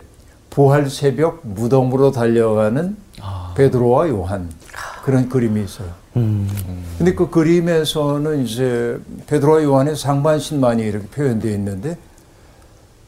부활 0.49 0.89
새벽 0.89 1.41
무덤으로 1.43 2.11
달려가는 2.11 2.97
베드로와 3.55 4.09
요한 4.09 4.49
그런 5.03 5.29
그림이 5.29 5.63
있어요. 5.63 5.87
근데 6.97 7.13
그 7.13 7.29
그림에서는 7.29 8.43
이제 8.45 8.99
베드로와 9.27 9.63
요한의 9.63 9.95
상반신만이 9.95 10.83
이렇게 10.83 11.07
표현되어 11.07 11.51
있는데 11.53 11.97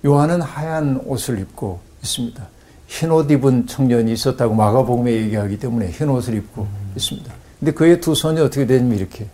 요한은 0.06 0.42
하얀 0.42 1.02
옷을 1.06 1.40
입고 1.40 1.80
있습니다. 2.04 2.48
흰 2.88 3.12
옷 3.12 3.30
입은 3.32 3.68
청년이 3.68 4.12
있었다고 4.14 4.54
마가복음에 4.54 5.12
얘기하기 5.12 5.60
때문에 5.60 5.90
흰 5.92 6.10
옷을 6.10 6.36
입고 6.36 6.68
있습니다. 6.96 7.34
근데 7.60 7.72
그의 7.72 8.02
두 8.02 8.16
손이 8.16 8.40
어떻게 8.40 8.66
되냐면 8.66 8.98
이렇게 8.98 9.28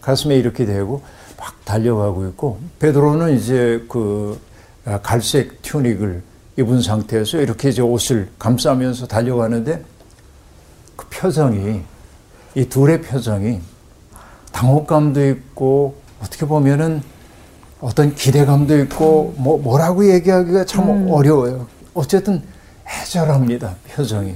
가슴에 0.00 0.36
이렇게 0.36 0.64
대고 0.64 1.02
막 1.38 1.64
달려가고 1.64 2.26
있고 2.28 2.58
베드로는 2.78 3.36
이제 3.36 3.84
그 3.88 4.38
아, 4.84 4.98
갈색 5.00 5.62
튜닉을 5.62 6.22
입은 6.56 6.82
상태에서 6.82 7.38
이렇게 7.38 7.68
이제 7.68 7.80
옷을 7.80 8.28
감싸면서 8.38 9.06
달려가는데 9.06 9.84
그 10.96 11.06
표정이 11.08 11.82
이 12.56 12.64
둘의 12.68 13.02
표정이 13.02 13.60
당혹감도 14.52 15.28
있고 15.28 15.96
어떻게 16.20 16.44
보면은 16.46 17.02
어떤 17.80 18.12
기대감도 18.12 18.76
있고 18.80 19.34
뭐 19.36 19.58
뭐라고 19.58 20.10
얘기하기가 20.10 20.64
참 20.64 21.08
어려워요. 21.10 21.68
어쨌든 21.94 22.42
애절합니다. 22.88 23.76
표정이. 23.94 24.34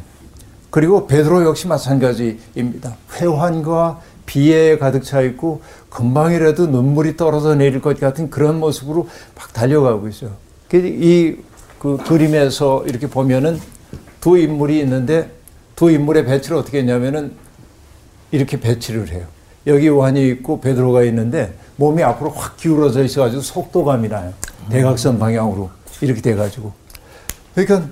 그리고 0.71 1.07
베드로 1.07 1.45
역시 1.45 1.67
마찬가지입니다. 1.67 2.97
회환과 3.15 4.01
비애에 4.33 4.79
가득 4.79 5.05
차 5.05 5.21
있고 5.21 5.61
금방이라도 5.91 6.69
눈물이 6.69 7.17
떨어져 7.17 7.55
내릴 7.55 7.83
것 7.83 8.01
같은 8.01 8.31
그런 8.31 8.59
모습으로 8.59 9.09
막 9.37 9.53
달려가고 9.53 10.09
있어요. 10.09 10.31
이 10.73 11.37
그 11.83 11.97
그림에서 11.97 12.85
이렇게 12.87 13.09
보면은 13.09 13.61
두 14.21 14.39
인물이 14.39 14.79
있는데 14.83 15.33
두 15.75 15.91
인물의 15.91 16.27
배치를 16.27 16.57
어떻게 16.57 16.79
했냐면은 16.79 17.33
이렇게 18.31 18.61
배치를 18.61 19.09
해요. 19.09 19.27
여기 19.67 19.89
요한이 19.89 20.29
있고 20.29 20.61
베드로가 20.61 21.03
있는데 21.03 21.53
몸이 21.75 22.05
앞으로 22.05 22.31
확 22.31 22.57
기울어져 22.57 23.03
있어가지고 23.03 23.43
속도감이 23.43 24.09
나요. 24.09 24.33
대각선 24.71 25.19
방향으로 25.19 25.71
이렇게 26.01 26.23
돼가지고. 26.23 26.73
그러니까 27.57 27.89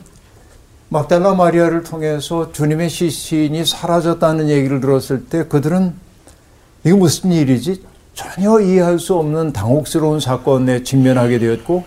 막달라 0.89 1.35
마리아를 1.35 1.83
통해서 1.83 2.53
주님의 2.53 2.91
시신이 2.91 3.67
사라졌다는 3.67 4.49
얘기를 4.51 4.81
들었을 4.81 5.27
때 5.27 5.47
그들은 5.49 5.95
이게 6.85 6.95
무슨 6.95 7.33
일이지? 7.33 7.83
전혀 8.15 8.61
이해할 8.61 8.99
수 8.99 9.15
없는 9.17 9.53
당혹스러운 9.53 10.21
사건에 10.21 10.83
직면하게 10.83 11.39
되었고 11.39 11.85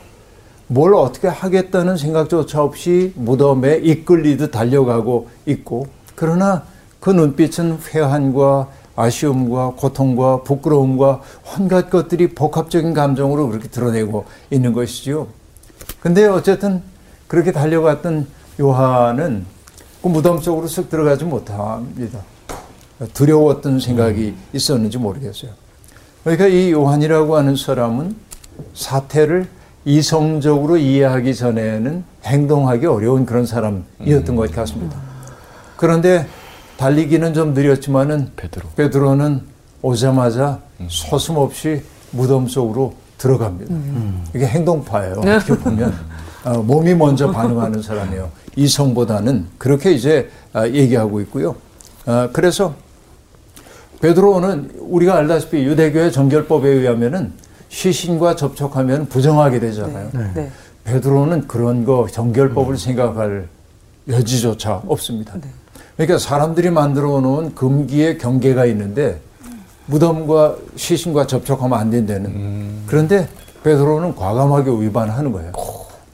뭘 0.67 0.93
어떻게 0.95 1.27
하겠다는 1.27 1.97
생각조차 1.97 2.63
없이 2.63 3.13
무덤에 3.15 3.77
이끌리듯 3.77 4.51
달려가고 4.51 5.29
있고 5.45 5.88
그러나 6.15 6.63
그 7.00 7.09
눈빛은 7.09 7.79
회한과 7.93 8.69
아쉬움과 8.95 9.73
고통과 9.75 10.43
부끄러움과 10.43 11.21
온갖 11.57 11.89
것들이 11.89 12.29
복합적인 12.29 12.93
감정으로 12.93 13.50
그렇게 13.50 13.67
드러내고 13.67 14.25
있는 14.51 14.73
것이지요. 14.73 15.27
근데 16.00 16.25
어쨌든 16.25 16.81
그렇게 17.27 17.51
달려갔던 17.51 18.27
요한은 18.59 19.45
그 20.01 20.07
무덤 20.07 20.39
속으로 20.39 20.67
쓱 20.67 20.89
들어가지 20.89 21.25
못합니다. 21.25 22.19
두려웠던 23.13 23.79
생각이 23.79 24.33
있었는지 24.53 24.98
모르겠어요. 24.98 25.51
그러니까 26.24 26.48
이 26.48 26.72
요한이라고 26.72 27.36
하는 27.36 27.55
사람은 27.55 28.15
사태를 28.74 29.48
이성적으로 29.86 30.77
이해하기 30.77 31.36
전에는 31.36 32.03
행동하기 32.24 32.86
어려운 32.86 33.25
그런 33.25 33.45
사람이었던 33.45 34.36
것 34.36 34.51
같습니다. 34.53 34.98
그런데 35.75 36.25
달리기는 36.77 37.33
좀 37.33 37.53
느렸지만은 37.53 38.31
베드로. 38.36 38.69
베드로는 38.75 39.41
오자마자 39.81 40.60
서슴없이 40.89 41.81
무덤 42.12 42.48
속으로 42.48 42.93
들어갑니다. 43.17 43.75
이게 44.33 44.45
행동파예요. 44.45 45.15
어떻게 45.19 45.57
보면 45.57 45.93
어, 46.45 46.62
몸이 46.62 46.93
먼저 46.95 47.31
반응하는 47.31 47.81
사람이에요. 47.81 48.29
이성보다는 48.55 49.48
그렇게 49.57 49.91
이제 49.91 50.29
아, 50.51 50.67
얘기하고 50.67 51.22
있고요. 51.22 51.55
아, 52.05 52.29
그래서 52.33 52.75
베드로는 54.03 54.71
우리가 54.80 55.15
알다시피 55.15 55.63
유대교의 55.63 56.12
정결법에 56.12 56.67
의하면은 56.67 57.32
시신과 57.69 58.36
접촉하면 58.36 59.08
부정하게 59.08 59.62
되잖아요. 59.62 60.10
네. 60.36 60.51
베드로는 60.84 61.47
그런 61.47 61.86
거 61.86 62.06
정결법을 62.12 62.78
생각할 62.78 63.47
여지조차 64.10 64.82
없습니다. 64.88 65.36
네. 65.39 65.47
그러니까 65.95 66.19
사람들이 66.19 66.69
만들어 66.69 67.21
놓은 67.21 67.56
금기의 67.56 68.17
경계가 68.17 68.65
있는데 68.65 69.21
무덤과 69.86 70.58
시신과 70.75 71.25
접촉하면 71.25 71.80
안 71.80 71.89
된다는. 71.89 72.84
그런데 72.86 73.30
베드로는 73.63 74.15
과감하게 74.15 74.69
위반하는 74.82 75.32
거예요. 75.32 75.54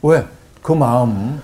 왜? 0.02 0.24
그 0.62 0.70
마음, 0.70 1.42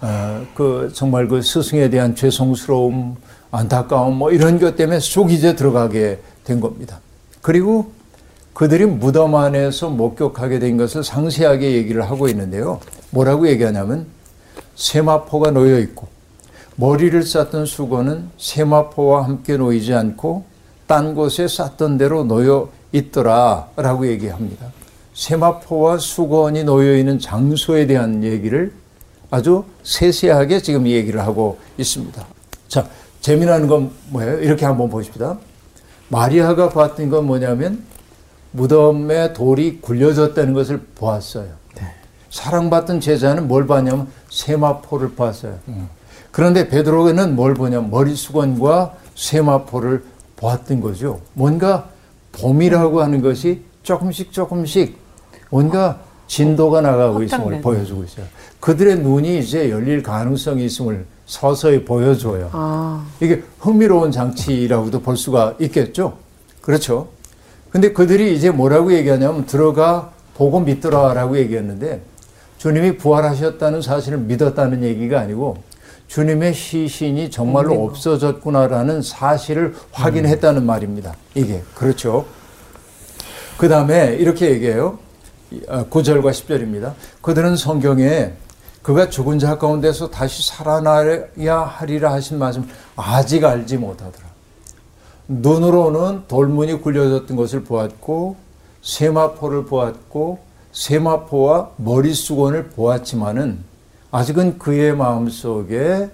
어, 0.00 0.46
그 0.54 0.88
정말 0.94 1.26
그 1.26 1.42
스승에 1.42 1.90
대한 1.90 2.14
죄송스러움, 2.14 3.16
안타까움 3.50 4.16
뭐 4.16 4.30
이런 4.30 4.58
것 4.58 4.76
때문에 4.76 5.00
쏙 5.00 5.32
이제 5.32 5.56
들어가게 5.56 6.20
된 6.44 6.60
겁니다. 6.60 7.00
그리고 7.42 7.92
그들이 8.54 8.86
무덤 8.86 9.34
안에서 9.34 9.88
목격하게 9.90 10.58
된 10.58 10.76
것을 10.76 11.02
상세하게 11.02 11.72
얘기를 11.72 12.02
하고 12.02 12.28
있는데요. 12.28 12.80
뭐라고 13.10 13.48
얘기하냐면 13.48 14.06
세마포가 14.76 15.50
놓여 15.50 15.78
있고 15.80 16.08
머리를 16.76 17.22
쌌던 17.22 17.66
수건은 17.66 18.30
세마포와 18.38 19.24
함께 19.24 19.56
놓이지 19.56 19.94
않고 19.94 20.44
딴 20.86 21.14
곳에 21.14 21.46
쌌던 21.46 21.98
대로 21.98 22.24
놓여 22.24 22.70
있더라라고 22.92 24.08
얘기합니다. 24.08 24.66
세마포와 25.14 25.98
수건이 25.98 26.64
놓여 26.64 26.96
있는 26.96 27.18
장소에 27.18 27.86
대한 27.86 28.24
얘기를 28.24 28.72
아주 29.30 29.64
세세하게 29.82 30.60
지금 30.62 30.86
얘기를 30.86 31.20
하고 31.20 31.58
있습니다. 31.78 32.26
자, 32.68 32.88
재미난 33.20 33.66
건 33.66 33.90
뭐예요? 34.08 34.40
이렇게 34.40 34.64
한번 34.64 34.88
보십시다. 34.88 35.38
마리아가 36.08 36.68
봤던 36.70 37.10
건 37.10 37.26
뭐냐면 37.26 37.84
무덤에 38.52 39.32
돌이 39.32 39.80
굴려졌다는 39.80 40.54
것을 40.54 40.80
보았어요. 40.94 41.48
사랑받던 42.30 43.00
제자는 43.00 43.48
뭘 43.48 43.66
봤냐면 43.66 44.08
세마포를 44.30 45.14
봤어요. 45.14 45.58
그런데 46.30 46.68
베드로는 46.68 47.34
뭘 47.36 47.54
보냐면 47.54 47.90
머리수건과 47.90 48.94
세마포를 49.14 50.04
보았던 50.36 50.80
거죠. 50.80 51.20
뭔가 51.34 51.90
봄이라고 52.32 53.02
하는 53.02 53.20
것이 53.20 53.62
조금씩 53.82 54.32
조금씩 54.32 54.96
뭔가 55.50 56.00
진도가 56.28 56.80
나가고 56.80 57.22
있음을. 57.24 57.60
보여주고 57.60 58.04
있어요. 58.04 58.26
그들의 58.60 59.00
눈이 59.00 59.40
이제 59.40 59.68
열릴 59.70 60.02
가능성이 60.02 60.64
있음을 60.66 61.04
서서히 61.30 61.84
보여줘요. 61.84 62.50
아, 62.52 63.06
이게 63.20 63.44
흥미로운 63.60 64.10
장치라고도 64.10 65.00
볼 65.00 65.16
수가 65.16 65.54
있겠죠. 65.60 66.18
그렇죠. 66.60 67.08
근데 67.70 67.92
그들이 67.92 68.34
이제 68.34 68.50
뭐라고 68.50 68.92
얘기하냐면 68.92 69.46
들어가 69.46 70.10
보고 70.34 70.58
믿더라라고 70.58 71.38
얘기했는데 71.38 72.02
주님이 72.58 72.96
부활하셨다는 72.96 73.80
사실을 73.80 74.18
믿었다는 74.18 74.82
얘기가 74.82 75.20
아니고 75.20 75.58
주님의 76.08 76.52
시신이 76.52 77.30
정말로 77.30 77.84
없어졌구나라는 77.84 79.00
사실을 79.00 79.76
확인했다는 79.92 80.66
말입니다. 80.66 81.14
이게 81.36 81.62
그렇죠. 81.76 82.26
그 83.56 83.68
다음에 83.68 84.16
이렇게 84.16 84.50
얘기해요. 84.50 84.98
9절과 85.68 86.32
10절입니다. 86.32 86.94
그들은 87.22 87.54
성경에 87.54 88.32
그가 88.82 89.10
죽은 89.10 89.38
자 89.38 89.58
가운데서 89.58 90.10
다시 90.10 90.48
살아나야 90.48 91.60
하리라 91.60 92.12
하신 92.12 92.38
말씀 92.38 92.66
아직 92.96 93.44
알지 93.44 93.76
못하더라. 93.76 94.26
눈으로는 95.28 96.24
돌문이 96.26 96.80
굴려졌던 96.80 97.36
것을 97.36 97.62
보았고 97.64 98.36
세마포를 98.82 99.66
보았고 99.66 100.38
세마포와 100.72 101.70
머리수건을 101.76 102.68
보았지만은 102.70 103.58
아직은 104.10 104.58
그의 104.58 104.96
마음속에 104.96 106.10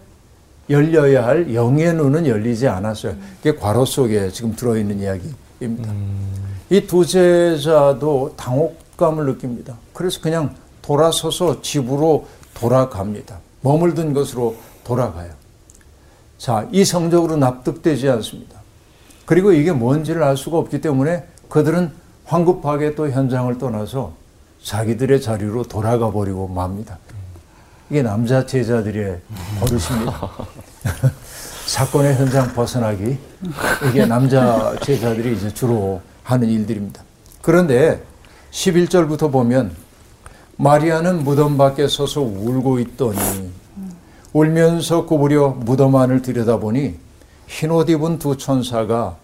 열려야 0.69 1.25
할 1.25 1.55
영의 1.55 1.95
눈은 1.95 2.27
열리지 2.27 2.67
않았어요. 2.67 3.15
그게 3.37 3.57
괄호 3.57 3.85
속에 3.85 4.31
지금 4.31 4.55
들어있는 4.57 5.01
이야기입니다. 5.01 5.93
이두 6.69 7.07
제자도 7.07 8.35
당혹감을 8.37 9.27
느낍니다. 9.27 9.77
그래서 9.93 10.21
그냥 10.21 10.55
돌아서서 10.83 11.63
집으로 11.63 12.27
돌아갑니다. 12.57 13.39
머물던 13.61 14.13
것으로 14.13 14.57
돌아가요. 14.85 15.31
자, 16.39 16.69
이성적으로 16.73 17.37
납득되지 17.37 18.09
않습니다. 18.11 18.61
그리고 19.25 19.53
이게 19.53 19.73
뭔지를 19.73 20.23
알 20.23 20.37
수가 20.37 20.59
없기 20.59 20.81
때문에 20.81 21.27
그들은 21.49 21.93
황급하게 22.25 22.95
또 22.95 23.11
현장을 23.11 23.57
떠나서 23.59 24.13
자기들의 24.63 25.21
자리로 25.21 25.65
돌아가 25.65 26.11
버리고 26.11 26.49
맙니다. 26.49 26.99
이게 27.91 28.03
남자 28.03 28.45
제자들의 28.45 29.21
버릇입니다. 29.61 30.31
사건의 31.67 32.15
현장 32.17 32.53
벗어나기. 32.53 33.19
이게 33.89 34.07
남자 34.07 34.77
제자들이 34.83 35.37
이제 35.37 35.53
주로 35.53 36.01
하는 36.23 36.49
일들입니다. 36.49 37.03
그런데 37.43 38.03
11절부터 38.51 39.31
보면 39.31 39.75
마리아는 40.59 41.23
무덤 41.23 41.59
밖에 41.59 41.87
서서 41.87 42.23
울고 42.23 42.79
있더니 42.81 43.19
울면서 44.33 45.05
구부려 45.07 45.51
무덤 45.51 45.97
안을 45.97 46.23
들여다보니 46.23 46.95
흰 47.47 47.71
옷 47.71 47.89
입은 47.91 48.19
두 48.19 48.37
천사가 48.37 49.17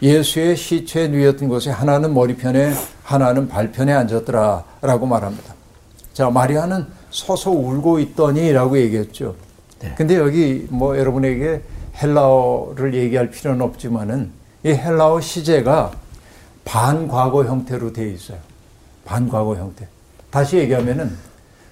예수의 0.00 0.56
시체에 0.56 1.08
누였던 1.08 1.48
곳에 1.48 1.70
하나는 1.70 2.14
머리편에 2.14 2.72
하나는 3.02 3.48
발편에 3.48 3.92
앉았더라 3.92 4.64
라고 4.82 5.06
말합니다. 5.06 5.54
자, 6.12 6.30
마리아는 6.30 6.86
서서 7.10 7.50
울고 7.50 7.98
있더니 8.00 8.52
라고 8.52 8.78
얘기했죠. 8.78 9.34
근데 9.96 10.16
여기 10.16 10.66
뭐 10.70 10.96
여러분에게 10.98 11.62
헬라어를 12.02 12.94
얘기할 12.94 13.30
필요는 13.30 13.60
없지만은 13.62 14.30
이 14.64 14.68
헬라어 14.70 15.20
시제가 15.20 15.92
반과거 16.64 17.44
형태로 17.44 17.92
되어 17.92 18.06
있어요. 18.06 18.38
반과거 19.04 19.56
형태. 19.56 19.88
다시 20.36 20.58
얘기하면은 20.58 21.16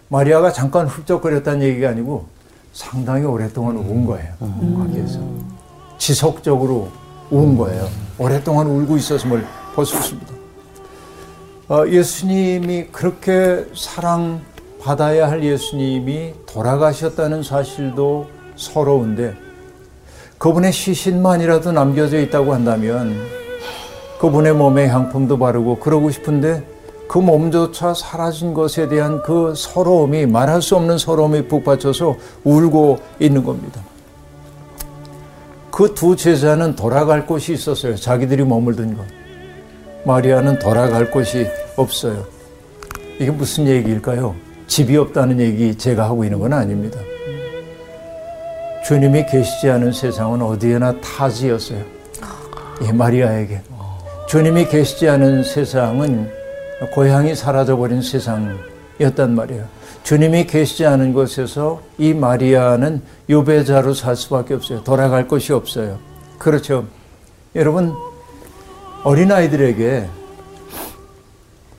마리아가 0.09 0.50
잠깐 0.50 0.87
훌쩍거렸다는 0.87 1.61
얘기가 1.61 1.90
아니고 1.90 2.24
상당히 2.72 3.27
오랫동안 3.27 3.77
운 3.77 4.07
거예요. 4.07 4.33
거기에서. 4.38 5.20
지속적으로 5.98 6.88
운 7.31 7.59
거예요. 7.59 7.87
오랫동안 8.16 8.66
울고 8.66 8.96
있었음을 8.96 9.44
볼 9.74 9.85
수 9.85 9.96
있습니다. 9.96 10.33
어, 11.68 11.87
예수님이 11.87 12.87
그렇게 12.87 13.66
사랑 13.77 14.40
받아야 14.81 15.31
할 15.31 15.44
예수님이 15.44 16.33
돌아가셨다는 16.46 17.42
사실도 17.42 18.31
서러운데 18.57 19.35
그분의 20.38 20.72
시신만이라도 20.72 21.72
남겨져 21.72 22.18
있다고 22.18 22.55
한다면 22.55 23.14
그분의 24.18 24.55
몸에 24.55 24.88
향품도 24.88 25.38
바르고 25.38 25.81
그러고 25.81 26.11
싶은데 26.11 26.73
그 27.08 27.18
몸조차 27.18 27.94
사라진 27.94 28.54
것에 28.54 28.88
대한 28.88 29.22
그 29.22 29.54
서러움이 29.56 30.26
말할 30.26 30.62
수 30.62 30.76
없는 30.76 30.98
서러움이 30.98 31.48
북받쳐서 31.48 32.16
울고 32.44 32.98
있는 33.20 33.44
겁니다. 33.44 33.80
그 35.70 35.92
두 35.92 36.14
제자는 36.14 36.76
돌아갈 36.76 37.26
곳이 37.26 37.52
있었어요. 37.52 37.96
자기들이 37.96 38.44
머물던 38.44 38.96
곳. 38.96 39.04
마리아는 40.04 40.58
돌아갈 40.58 41.10
곳이 41.10 41.46
없어요. 41.76 42.24
이게 43.18 43.30
무슨 43.30 43.66
얘기일까요? 43.66 44.34
집이 44.66 44.96
없다는 44.96 45.40
얘기 45.40 45.76
제가 45.76 46.04
하고 46.04 46.24
있는 46.24 46.38
건 46.38 46.52
아닙니다. 46.52 46.98
주님이 48.86 49.26
계시지 49.26 49.68
않은 49.70 49.92
세상은 49.92 50.42
어디에나 50.42 51.00
타지였어요. 51.00 51.82
이 52.82 52.92
마리아에게. 52.92 53.60
주님이 54.28 54.68
계시지 54.68 55.08
않은 55.08 55.42
세상은 55.42 56.30
고향이 56.92 57.34
사라져버린 57.34 58.02
세상이었단 58.02 59.34
말이에요. 59.34 59.66
주님이 60.02 60.46
계시지 60.46 60.84
않은 60.87 61.12
곳에서 61.14 61.80
이 61.96 62.12
마리아는 62.12 63.02
유배자로 63.28 63.94
살 63.94 64.16
수밖에 64.16 64.54
없어요. 64.54 64.84
돌아갈 64.84 65.26
곳이 65.26 65.52
없어요. 65.52 65.98
그렇죠. 66.38 66.87
여러분, 67.54 67.94
어린아이들에게 69.02 70.08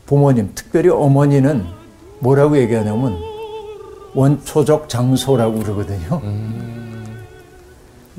부모님, 0.05 0.51
특별히 0.55 0.89
어머니는 0.89 1.65
뭐라고 2.19 2.57
얘기하냐면 2.57 3.19
원초적 4.13 4.87
장소라고 4.89 5.59
그러거든요. 5.59 6.21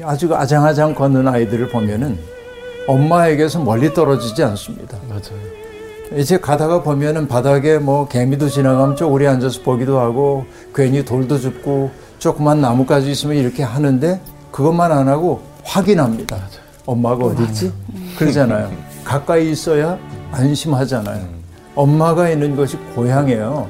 아주 0.02 0.32
아장아장 0.34 0.94
걷는 0.94 1.26
아이들을 1.26 1.68
보면은 1.68 2.18
엄마에게서 2.86 3.60
멀리 3.60 3.92
떨어지지 3.92 4.44
않습니다. 4.44 4.98
맞아요. 5.08 5.65
이제 6.14 6.38
가다가 6.38 6.82
보면은 6.82 7.26
바닥에 7.26 7.78
뭐 7.78 8.06
개미도 8.06 8.48
지나가면 8.48 8.96
쪼그리 8.96 9.26
앉아서 9.26 9.62
보기도 9.62 9.98
하고 9.98 10.46
괜히 10.74 11.04
돌도 11.04 11.38
줍고 11.38 11.90
조그만 12.18 12.60
나뭇가지 12.60 13.10
있으면 13.10 13.36
이렇게 13.36 13.62
하는데 13.62 14.20
그것만 14.52 14.92
안 14.92 15.08
하고 15.08 15.42
확인합니다. 15.64 16.38
엄마가 16.86 17.24
어디 17.24 17.42
있지? 17.44 17.72
그러잖아요. 18.18 18.70
가까이 19.04 19.50
있어야 19.50 19.98
안심하잖아요. 20.30 21.26
엄마가 21.74 22.30
있는 22.30 22.54
것이 22.54 22.76
고향이에요. 22.94 23.68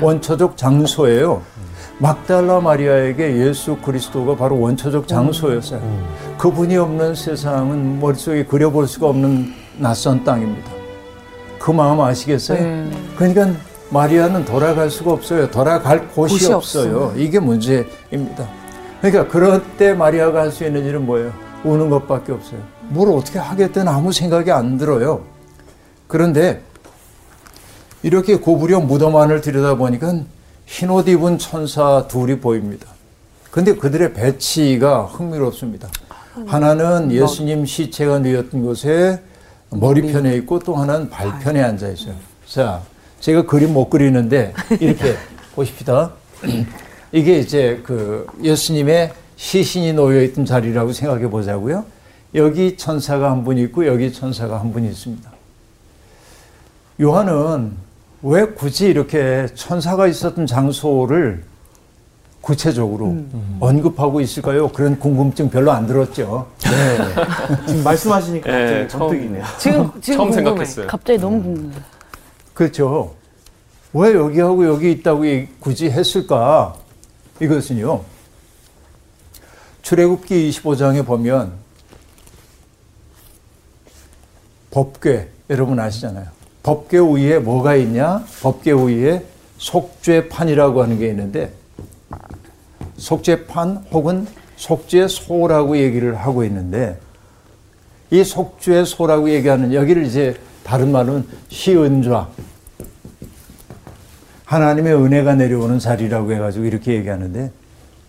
원초적 0.00 0.56
장소예요. 0.56 1.42
막달라 1.98 2.60
마리아에게 2.60 3.36
예수 3.36 3.76
그리스도가 3.76 4.34
바로 4.34 4.58
원초적 4.58 5.06
장소였어요. 5.06 5.80
그분이 6.38 6.76
없는 6.78 7.14
세상은 7.14 8.00
머릿속에 8.00 8.46
그려볼 8.46 8.88
수가 8.88 9.08
없는 9.08 9.52
낯선 9.78 10.24
땅입니다. 10.24 10.79
그 11.60 11.70
마음 11.70 12.00
아시겠어요? 12.00 12.58
네. 12.58 12.90
그러니까 13.16 13.52
마리아는 13.90 14.46
돌아갈 14.46 14.88
수가 14.90 15.12
없어요. 15.12 15.50
돌아갈 15.50 16.08
곳이, 16.08 16.34
곳이 16.34 16.52
없어요. 16.52 16.96
없어요. 17.04 17.20
이게 17.22 17.38
문제입니다. 17.38 18.48
그러니까 19.02 19.28
그럴 19.28 19.62
때 19.76 19.92
마리아가 19.92 20.40
할 20.40 20.50
수 20.52 20.64
있는 20.64 20.84
일은 20.86 21.04
뭐예요? 21.04 21.32
우는 21.64 21.90
것밖에 21.90 22.32
없어요. 22.32 22.60
뭘 22.88 23.10
어떻게 23.10 23.38
하겠다는 23.38 23.92
아무 23.92 24.10
생각이 24.10 24.50
안 24.50 24.78
들어요. 24.78 25.20
그런데 26.08 26.62
이렇게 28.02 28.36
고부려 28.36 28.80
무덤 28.80 29.16
안을 29.16 29.42
들여다보니까 29.42 30.14
흰옷 30.64 31.08
입은 31.08 31.36
천사 31.38 32.06
둘이 32.08 32.40
보입니다. 32.40 32.86
근데 33.50 33.74
그들의 33.74 34.14
배치가 34.14 35.02
흥미롭습니다. 35.02 35.88
하나는 36.46 37.12
예수님 37.12 37.66
시체가 37.66 38.20
누였던 38.20 38.64
곳에 38.64 39.20
머리 39.70 40.02
편에 40.02 40.34
있고 40.36 40.58
또 40.58 40.74
하나는 40.76 41.08
발 41.10 41.38
편에 41.38 41.62
앉아 41.62 41.88
있어요. 41.88 42.14
자, 42.46 42.82
제가 43.20 43.46
그림 43.46 43.72
못 43.72 43.88
그리는데 43.88 44.52
이렇게 44.80 45.14
보십시다. 45.54 46.12
이게 47.12 47.38
이제 47.38 47.80
그 47.84 48.26
예수님의 48.42 49.12
시신이 49.36 49.92
놓여 49.94 50.22
있던 50.22 50.44
자리라고 50.44 50.92
생각해 50.92 51.28
보자고요. 51.30 51.84
여기 52.34 52.76
천사가 52.76 53.30
한 53.30 53.44
분 53.44 53.58
있고 53.58 53.86
여기 53.86 54.12
천사가 54.12 54.60
한 54.60 54.72
분 54.72 54.84
있습니다. 54.84 55.30
요한은 57.00 57.72
왜 58.22 58.46
굳이 58.46 58.86
이렇게 58.88 59.46
천사가 59.54 60.06
있었던 60.06 60.46
장소를 60.46 61.44
구체적으로 62.50 63.16
언급하고 63.60 64.20
있을까요? 64.20 64.66
그런 64.70 64.98
궁금증 64.98 65.48
별로 65.48 65.70
안 65.70 65.86
들었죠. 65.86 66.48
네. 66.64 66.98
지금 67.68 67.84
말씀하시니까 67.84 68.50
네, 68.50 68.64
갑자기 68.64 68.88
처음- 68.88 68.98
번뜩이네요. 69.08 69.44
지금 69.60 69.90
지금 70.00 70.16
처음 70.18 70.30
궁금해. 70.30 70.34
생각했어요. 70.34 70.86
갑자기 70.88 71.18
너무 71.20 71.40
궁금해. 71.40 71.76
그렇죠. 72.52 73.14
왜 73.92 74.12
여기하고 74.14 74.66
여기 74.66 74.90
있다고 74.90 75.22
굳이 75.60 75.90
했을까? 75.90 76.74
이것은요. 77.40 78.00
출애굽기 79.82 80.50
25장에 80.50 81.06
보면 81.06 81.52
법궤 84.72 85.28
여러분 85.50 85.78
아시잖아요. 85.78 86.26
법궤 86.64 86.98
위에 86.98 87.38
뭐가 87.38 87.76
있냐? 87.76 88.24
법궤 88.42 88.72
위에 88.72 89.24
속죄판이라고 89.58 90.82
하는 90.82 90.98
게 90.98 91.06
있는데 91.10 91.59
속죄판 93.00 93.86
혹은 93.92 94.26
속죄소라고 94.56 95.78
얘기를 95.78 96.14
하고 96.14 96.44
있는데 96.44 96.98
이 98.10 98.22
속죄소라고 98.22 99.30
얘기하는 99.30 99.72
여기를 99.72 100.04
이제 100.04 100.36
다른 100.64 100.92
말로는 100.92 101.26
시은좌. 101.48 102.28
하나님의 104.44 104.94
은혜가 104.94 105.36
내려오는 105.36 105.78
자리라고 105.78 106.32
해가지고 106.32 106.64
이렇게 106.64 106.94
얘기하는데 106.94 107.50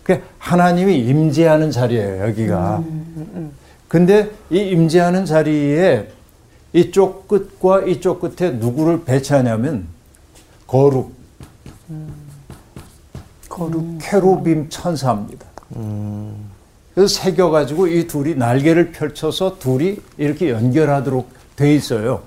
그 0.02 0.20
하나님이 0.38 0.98
임재하는 0.98 1.70
자리예요 1.70 2.24
여기가. 2.28 2.82
근데 3.88 4.30
이 4.50 4.58
임재하는 4.58 5.24
자리에 5.24 6.08
이쪽 6.72 7.28
끝과 7.28 7.82
이쪽 7.82 8.20
끝에 8.20 8.50
누구를 8.50 9.04
배치하냐면 9.04 9.86
거룩, 10.66 11.12
거룩 13.52 13.98
캐로빔 14.00 14.70
천사입니다. 14.70 15.46
그래서 16.94 17.20
새겨 17.20 17.50
가지고 17.50 17.86
이 17.86 18.06
둘이 18.06 18.34
날개를 18.34 18.92
펼쳐서 18.92 19.58
둘이 19.58 19.98
이렇게 20.16 20.50
연결하도록 20.50 21.28
돼 21.56 21.74
있어요. 21.74 22.22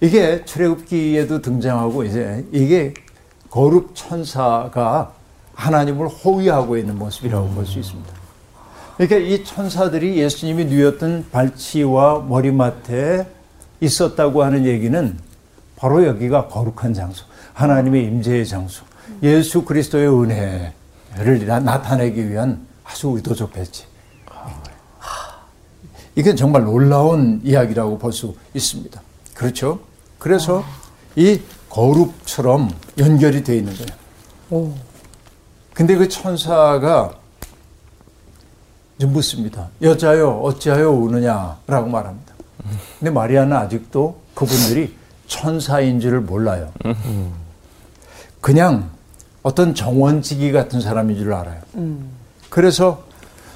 이게 0.00 0.44
출애굽기에도 0.44 1.42
등장하고 1.42 2.02
이제 2.02 2.44
이게 2.50 2.92
거룩 3.48 3.94
천사가 3.94 5.12
하나님을 5.54 6.08
호위하고 6.08 6.76
있는 6.76 6.98
모습이라고 6.98 7.48
볼수 7.50 7.78
있습니다. 7.78 8.12
그러니까 8.96 9.16
이 9.16 9.44
천사들이 9.44 10.18
예수님이 10.18 10.64
누였던 10.66 11.26
발치와 11.30 12.24
머리맡에 12.28 13.26
있었다고 13.80 14.42
하는 14.42 14.64
얘기는 14.66 15.16
바로 15.76 16.04
여기가 16.04 16.48
거룩한 16.48 16.94
장소, 16.94 17.24
하나님의 17.52 18.04
임재의 18.04 18.46
장소, 18.46 18.84
예수 19.22 19.62
그리스도의 19.64 20.08
은혜를 20.08 21.46
나- 21.46 21.60
나타내기 21.60 22.28
위한 22.30 22.66
아주 22.84 23.08
의도적 23.08 23.52
배치. 23.52 23.84
이건 26.14 26.34
정말 26.36 26.64
놀라운 26.64 27.40
이야기라고 27.44 27.98
볼 27.98 28.12
수 28.12 28.34
있습니다. 28.54 29.00
그렇죠? 29.34 29.80
그래서 30.18 30.64
이 31.14 31.40
거룩처럼 31.68 32.70
연결이 32.98 33.44
돼 33.44 33.56
있는 33.58 33.74
거예요. 33.74 34.72
근데 35.74 35.94
그 35.94 36.08
천사가 36.08 37.12
묻습니다. 38.98 39.68
여자여 39.82 40.40
어찌하여 40.42 40.90
우느냐라고 40.90 41.88
말합니다. 41.90 42.34
근데 42.98 43.10
마리아는 43.10 43.54
아직도 43.54 44.18
그분들이 44.34 44.96
천사인 45.26 46.00
줄을 46.00 46.20
몰라요. 46.22 46.72
그냥 48.40 48.90
어떤 49.46 49.76
정원지기 49.76 50.50
같은 50.50 50.80
사람인 50.80 51.18
줄 51.18 51.32
알아요. 51.32 51.60
그래서 52.50 53.04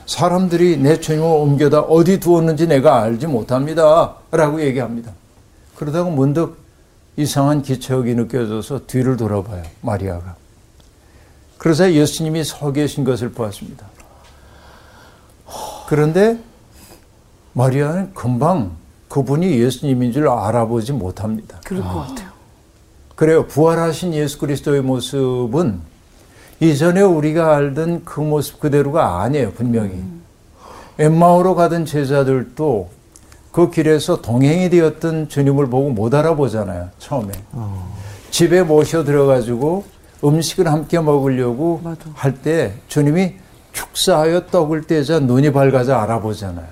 사람들이 0.06 0.76
내 0.76 1.00
주님을 1.00 1.26
옮겨다 1.26 1.80
어디 1.80 2.20
두었는지 2.20 2.68
내가 2.68 3.02
알지 3.02 3.26
못합니다. 3.26 4.14
라고 4.30 4.62
얘기합니다. 4.62 5.10
그러다가 5.74 6.08
문득 6.08 6.58
이상한 7.16 7.62
기척이 7.62 8.14
느껴져서 8.14 8.86
뒤를 8.86 9.16
돌아봐요. 9.16 9.64
마리아가. 9.80 10.36
그래서 11.58 11.92
예수님이 11.92 12.44
서 12.44 12.70
계신 12.70 13.02
것을 13.02 13.32
보았습니다. 13.32 13.84
그런데 15.88 16.38
마리아는 17.54 18.14
금방 18.14 18.76
그분이 19.08 19.58
예수님인 19.58 20.12
줄 20.12 20.28
알아보지 20.28 20.92
못합니다. 20.92 21.60
그럴 21.64 21.82
것 21.82 22.06
같아요. 22.06 22.29
그래요. 23.20 23.46
부활하신 23.46 24.14
예수 24.14 24.38
그리스도의 24.38 24.80
모습은 24.80 25.78
이전에 26.58 27.02
우리가 27.02 27.54
알던 27.54 28.06
그 28.06 28.20
모습 28.20 28.60
그대로가 28.60 29.20
아니에요, 29.20 29.52
분명히. 29.52 30.02
엠마오로 30.98 31.54
가던 31.54 31.84
제자들도 31.84 32.88
그 33.52 33.70
길에서 33.70 34.22
동행이 34.22 34.70
되었던 34.70 35.28
주님을 35.28 35.66
보고 35.66 35.90
못 35.90 36.14
알아보잖아요, 36.14 36.88
처음에. 36.98 37.32
집에 38.30 38.62
모셔 38.62 39.04
들어가지고 39.04 39.84
음식을 40.24 40.66
함께 40.66 40.98
먹으려고 40.98 41.82
맞아. 41.84 42.06
할때 42.14 42.72
주님이 42.88 43.34
축사하여 43.74 44.46
떡을 44.46 44.86
떼자 44.86 45.18
눈이 45.20 45.52
밝아져 45.52 45.94
알아보잖아요. 45.96 46.68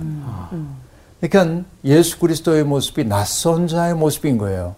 그러니까 1.21 1.67
예수 1.85 2.19
그리스도의 2.19 2.65
모습이 2.65 3.05
낯선 3.05 3.69
자의 3.69 3.93
모습인 3.93 4.39
거예요. 4.39 4.77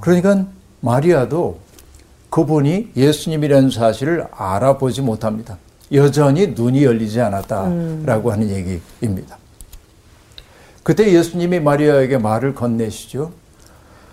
그러니까 0.00 0.46
마리아도 0.84 1.58
그분이 2.28 2.90
예수님이라는 2.94 3.70
사실을 3.70 4.26
알아보지 4.30 5.00
못합니다. 5.00 5.56
여전히 5.92 6.48
눈이 6.48 6.84
열리지 6.84 7.20
않았다라고 7.20 8.32
하는 8.32 8.50
얘기입니다. 8.50 9.38
그때 10.82 11.10
예수님이 11.10 11.60
마리아에게 11.60 12.18
말을 12.18 12.54
건네시죠. 12.54 13.32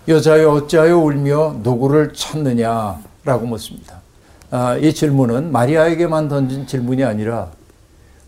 여자여 0.08 0.50
어찌하여 0.50 0.96
울며 0.98 1.56
누구를 1.62 2.14
찾느냐라고 2.14 3.46
묻습니다. 3.46 4.00
아, 4.50 4.76
이 4.76 4.94
질문은 4.94 5.52
마리아에게만 5.52 6.28
던진 6.28 6.66
질문이 6.66 7.04
아니라 7.04 7.50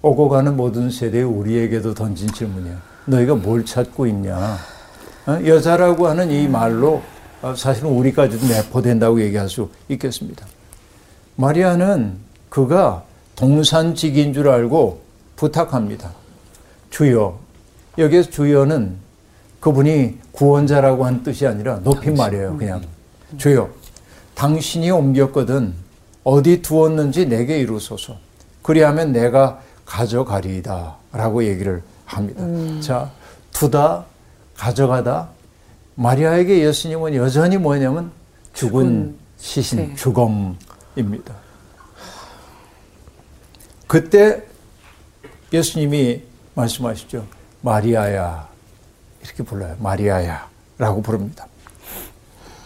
오고 0.03 0.29
가는 0.29 0.55
모든 0.57 0.91
세대에 0.91 1.23
우리에게도 1.23 1.95
던진 1.95 2.29
질문이야. 2.29 2.75
너희가 3.07 3.37
뭘 3.37 3.65
찾고 3.65 4.07
있냐? 4.09 4.59
어? 5.27 5.39
여자라고 5.47 6.09
하는 6.09 6.31
이 6.31 6.47
말로 6.47 6.95
어, 6.97 7.14
사실은 7.57 7.91
우리까지도 7.91 8.47
내포된다고 8.47 9.21
얘기할 9.21 9.49
수 9.49 9.69
있겠습니다. 9.89 10.47
마리아는 11.37 12.17
그가 12.49 13.05
동산직인 13.37 14.33
줄 14.33 14.49
알고 14.49 15.03
부탁합니다. 15.37 16.13
주여. 16.91 17.39
여기에서 17.99 18.31
주여는 18.31 18.97
그분이 19.61 20.19
구원자라고 20.33 21.05
한 21.05 21.23
뜻이 21.23 21.47
아니라 21.47 21.81
높임말이에요. 21.83 22.57
그냥. 22.57 22.83
주여. 23.37 23.69
당신이 24.35 24.91
옮겼거든 24.91 25.75
어디 26.23 26.63
두었는지 26.63 27.27
내게 27.27 27.59
이루소서. 27.59 28.17
그리하면 28.63 29.13
내가 29.13 29.61
가져가리이다. 29.85 30.97
라고 31.13 31.45
얘기를 31.45 31.83
합니다. 32.05 32.43
자, 32.81 33.11
두다, 33.53 34.05
가져가다. 34.57 35.29
마리아에게 35.97 36.65
예수님은 36.65 37.15
여전히 37.15 37.57
뭐냐면 37.57 38.11
죽은 38.53 39.17
시신, 39.39 39.79
네. 39.79 39.95
죽음입니다. 39.95 41.35
그때 43.87 44.43
예수님이 45.53 46.23
말씀하시죠. 46.55 47.27
마리아야. 47.61 48.49
이렇게 49.23 49.43
불러요. 49.43 49.77
마리아야. 49.79 50.49
라고 50.79 51.03
부릅니다. 51.03 51.47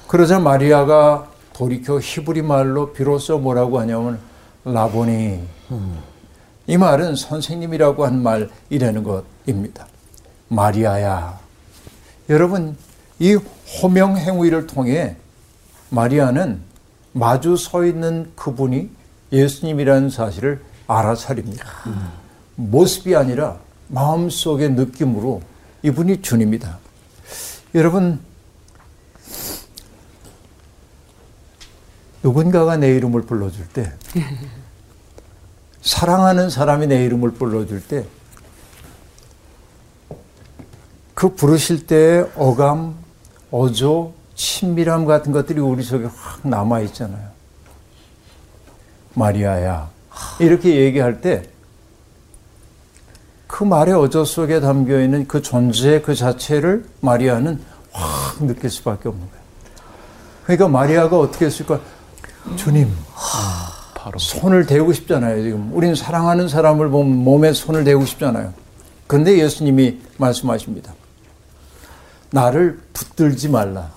그러자 0.06 0.38
마리아가 0.38 1.30
돌이켜 1.52 1.98
히브리 2.00 2.42
말로 2.42 2.92
비로소 2.92 3.38
뭐라고 3.38 3.80
하냐면 3.80 4.18
라보니. 4.64 5.46
이 6.66 6.76
말은 6.76 7.16
선생님이라고 7.16 8.06
한 8.06 8.22
말이라는 8.22 9.02
것입니다. 9.02 9.86
마리아야. 10.48 11.38
여러분, 12.30 12.76
이 13.18 13.38
호명 13.82 14.16
행위를 14.16 14.66
통해 14.66 15.16
마리아는 15.90 16.60
마주 17.12 17.56
서 17.56 17.84
있는 17.84 18.30
그분이 18.36 18.90
예수님이라는 19.32 20.10
사실을 20.10 20.62
알아차립니다. 20.86 21.66
모습이 22.54 23.14
아니라 23.16 23.58
마음속의 23.88 24.72
느낌으로 24.72 25.42
이분이 25.82 26.22
주님이다. 26.22 26.78
여러분, 27.74 28.20
누군가가 32.22 32.76
내 32.76 32.94
이름을 32.96 33.22
불러줄 33.22 33.68
때, 33.68 33.92
사랑하는 35.82 36.50
사람이 36.50 36.86
내 36.86 37.04
이름을 37.04 37.32
불러줄 37.32 37.86
때, 37.86 38.06
그 41.14 41.34
부르실 41.34 41.86
때의 41.86 42.30
어감, 42.36 42.96
어조, 43.50 44.12
친밀함 44.34 45.04
같은 45.06 45.32
것들이 45.32 45.60
우리 45.60 45.82
속에 45.82 46.04
확 46.04 46.46
남아 46.46 46.80
있잖아요. 46.80 47.28
마리아야. 49.14 49.90
이렇게 50.38 50.76
얘기할 50.76 51.20
때, 51.20 51.42
그 53.46 53.64
말의 53.64 53.94
어조 53.94 54.24
속에 54.24 54.60
담겨 54.60 55.00
있는 55.00 55.26
그 55.26 55.42
존재 55.42 56.00
그 56.00 56.14
자체를 56.14 56.84
마리아는 57.00 57.60
확 57.90 58.44
느낄 58.44 58.70
수밖에 58.70 59.08
없는 59.08 59.26
거예요. 59.26 59.44
그러니까 60.44 60.68
마리아가 60.68 61.18
어떻게 61.18 61.46
했을까? 61.46 61.80
주님, 62.56 62.94
바로 63.94 64.18
손을 64.18 64.66
대고 64.66 64.92
싶잖아요, 64.92 65.42
지금. 65.42 65.70
우리는 65.74 65.94
사랑하는 65.94 66.48
사람을 66.48 66.88
보면 66.90 67.24
몸에 67.24 67.52
손을 67.52 67.84
대고 67.84 68.04
싶잖아요. 68.04 68.52
그런데 69.06 69.38
예수님이 69.38 70.00
말씀하십니다. 70.18 70.92
나를 72.30 72.78
붙들지 72.92 73.48
말라. 73.48 73.90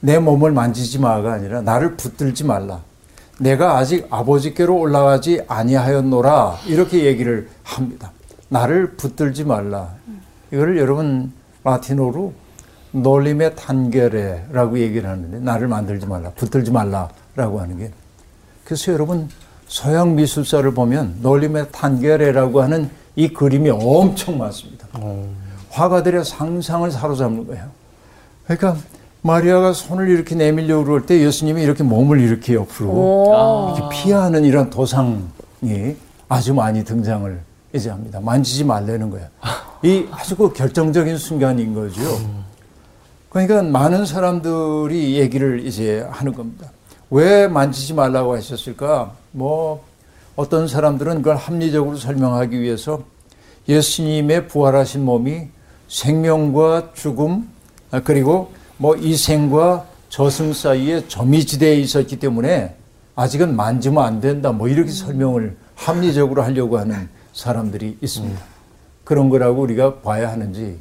내 0.00 0.18
몸을 0.18 0.52
만지지 0.52 0.98
마가 0.98 1.32
아니라 1.32 1.62
나를 1.62 1.96
붙들지 1.96 2.44
말라. 2.44 2.82
내가 3.38 3.78
아직 3.78 4.06
아버지께로 4.10 4.76
올라가지 4.76 5.42
아니하였노라. 5.48 6.58
이렇게 6.66 7.04
얘기를 7.04 7.48
합니다. 7.62 8.12
나를 8.48 8.92
붙들지 8.92 9.44
말라. 9.44 9.94
이거를 10.52 10.78
여러분 10.78 11.32
라틴어로 11.64 12.32
놀림의 12.92 13.56
단결에라고 13.56 14.78
얘기를 14.78 15.08
하는데 15.08 15.40
나를 15.40 15.66
만들지 15.66 16.06
말라. 16.06 16.30
붙들지 16.30 16.70
말라라고 16.70 17.60
하는 17.60 17.78
게 17.78 17.90
그래서 18.64 18.92
여러분 18.92 19.28
서양 19.66 20.14
미술사를 20.14 20.72
보면 20.74 21.16
놀림의 21.22 21.72
단결에라고 21.72 22.62
하는 22.62 22.90
이 23.16 23.28
그림이 23.28 23.70
엄청 23.70 24.38
많습니다. 24.38 24.86
화가들의 25.74 26.24
상상을 26.24 26.88
사로잡는 26.90 27.46
거예요. 27.48 27.64
그러니까 28.44 28.76
마리아가 29.22 29.72
손을 29.72 30.08
이렇게 30.08 30.34
내밀려고 30.34 30.84
그럴 30.84 31.04
때 31.04 31.20
예수님이 31.20 31.62
이렇게 31.62 31.82
몸을 31.82 32.20
이렇게 32.20 32.54
옆으로 32.54 33.74
이렇게 33.76 33.96
피하는 33.96 34.44
이런 34.44 34.70
도상이 34.70 35.96
아주 36.28 36.54
많이 36.54 36.84
등장을 36.84 37.40
이제 37.72 37.90
합니다. 37.90 38.20
만지지 38.20 38.64
말라는 38.64 39.10
거예요. 39.10 39.26
이 39.82 40.06
아주 40.12 40.36
그 40.36 40.52
결정적인 40.52 41.18
순간인 41.18 41.74
거죠. 41.74 42.00
그러니까 43.30 43.62
많은 43.62 44.06
사람들이 44.06 45.18
얘기를 45.18 45.66
이제 45.66 46.06
하는 46.08 46.32
겁니다. 46.32 46.70
왜 47.10 47.48
만지지 47.48 47.94
말라고 47.94 48.36
하셨을까? 48.36 49.12
뭐 49.32 49.84
어떤 50.36 50.68
사람들은 50.68 51.16
그걸 51.16 51.36
합리적으로 51.36 51.96
설명하기 51.96 52.60
위해서 52.60 53.02
예수님의 53.68 54.46
부활하신 54.48 55.04
몸이 55.04 55.48
생명과 55.88 56.92
죽음 56.94 57.48
아, 57.90 58.00
그리고 58.02 58.52
뭐 58.76 58.96
이 58.96 59.16
생과 59.16 59.86
저승 60.08 60.52
사이에 60.52 61.06
점이지대에 61.08 61.76
있었기 61.76 62.18
때문에 62.18 62.76
아직은 63.16 63.54
만지면 63.56 64.04
안 64.04 64.20
된다. 64.20 64.52
뭐 64.52 64.68
이렇게 64.68 64.90
설명을 64.90 65.56
합리적으로 65.74 66.42
하려고 66.42 66.78
하는 66.78 67.08
사람들이 67.32 67.98
있습니다. 68.00 68.40
그런 69.04 69.28
거라고 69.28 69.62
우리가 69.62 70.00
봐야 70.00 70.30
하는지 70.30 70.78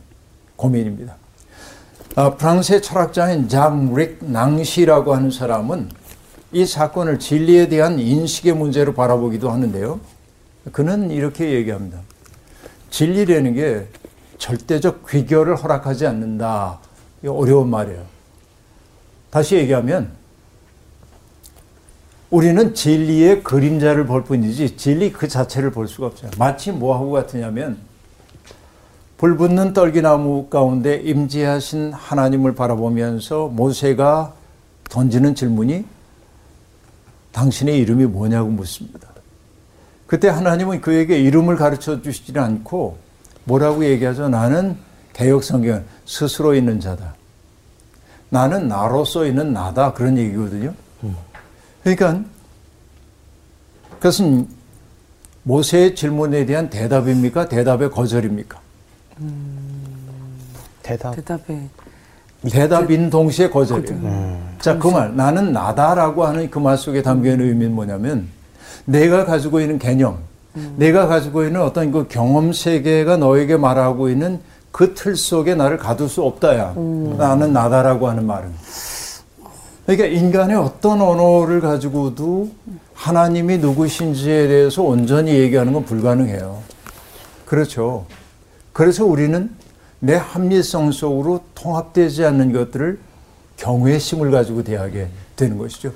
고민입니다. 0.56 1.16
아, 2.16 2.36
프랑스의 2.36 2.82
철학자인 2.82 3.50
장릭 3.50 4.20
낭시라고 4.22 5.16
하는 5.16 5.32
사람은 5.32 5.90
이 6.52 6.66
사건을 6.66 7.18
진리에 7.18 7.68
대한 7.70 7.98
인식의 8.00 8.54
문제로 8.54 8.94
바라보기도 8.94 9.50
하는데요. 9.50 10.00
그는 10.72 11.10
이렇게 11.10 11.54
얘기합니다. 11.54 12.00
진리라는 12.92 13.56
게 13.56 13.88
절대적 14.44 15.08
귀결을 15.08 15.56
허락하지 15.56 16.06
않는다. 16.06 16.78
이 17.24 17.28
어려운 17.28 17.70
말이에요. 17.70 18.04
다시 19.30 19.56
얘기하면 19.56 20.12
우리는 22.30 22.74
진리의 22.74 23.42
그림자를 23.44 24.06
볼 24.06 24.26
뿐이지 24.26 24.76
진리 24.76 25.14
그 25.14 25.30
자체를 25.30 25.72
볼 25.72 25.88
수가 25.88 26.08
없어요. 26.08 26.30
마치 26.38 26.74
뭐하고 26.74 27.12
같으냐면 27.12 27.78
불붙는 29.18 29.72
떨기나무 29.72 30.48
가운데 30.48 30.98
임재하신 30.98 31.94
하나님을 31.94 32.54
바라보면서 32.54 33.48
모세가 33.48 34.34
던지는 34.90 35.36
질문이 35.36 35.86
당신의 37.32 37.78
이름이 37.78 38.08
뭐냐고 38.08 38.50
묻습니다. 38.50 39.08
그때 40.06 40.28
하나님은 40.28 40.82
그에게 40.82 41.18
이름을 41.18 41.56
가르쳐 41.56 42.02
주시지 42.02 42.38
않고 42.38 43.13
뭐라고 43.46 43.84
얘기하죠? 43.86 44.30
나는 44.30 44.78
개혁성경 45.14 45.84
스스로 46.06 46.56
있는 46.56 46.80
자다. 46.80 47.14
나는 48.30 48.68
나로서 48.68 49.26
있는 49.26 49.54
나다. 49.54 49.94
그런 49.94 50.18
얘기거든요. 50.18 50.74
그러니까 51.84 52.22
그것은 53.98 54.48
모세의 55.44 55.96
질문에 55.96 56.46
대한 56.46 56.70
대답입니까? 56.70 57.48
대답의 57.50 57.92
거절입니까? 57.92 58.60
대답. 60.82 61.16
대답에 61.16 61.60
대답인 62.50 63.10
동시에 63.10 63.50
거절이에요. 63.50 64.42
자, 64.60 64.78
그 64.78 64.88
말, 64.88 65.16
나는 65.16 65.54
나다라고 65.54 66.26
하는 66.26 66.50
그 66.50 66.60
말 66.60 66.78
속에 66.78 67.02
담겨 67.02 67.32
있는 67.32 67.48
의미는 67.48 67.74
뭐냐면, 67.74 68.28
내가 68.86 69.24
가지고 69.26 69.62
있는 69.62 69.80
개념, 69.80 70.18
내가 70.76 71.08
가지고 71.08 71.44
있는 71.44 71.62
어떤 71.62 71.92
그 71.92 72.08
경험 72.08 72.54
세계가 72.54 73.18
너에게 73.18 73.58
말하고 73.58 74.10
있는 74.10 74.40
그 74.72 74.94
틀 74.96 75.16
속에 75.16 75.54
나를 75.56 75.78
가둘 75.78 76.10
수 76.10 76.24
없다야. 76.24 76.74
나는 77.18 77.54
나다라고 77.54 78.10
하는 78.10 78.26
말은. 78.26 78.52
그러니까 79.86 80.08
인간의 80.08 80.56
어떤 80.56 81.02
언어를 81.02 81.62
가지고도 81.62 82.50
하나님이 82.94 83.58
누구신지에 83.60 84.48
대해서 84.48 84.82
온전히 84.82 85.34
얘기하는 85.36 85.74
건 85.74 85.86
불가능해요. 85.86 86.62
그렇죠. 87.46 88.06
그래서 88.72 89.06
우리는 89.06 89.52
내 90.00 90.16
합리성 90.16 90.92
속으로 90.92 91.42
통합되지 91.54 92.26
않는 92.26 92.52
것들을 92.54 93.00
경외심을 93.58 94.32
가지고 94.32 94.64
대하게 94.64 95.10
되는 95.36 95.58
것이죠. 95.58 95.92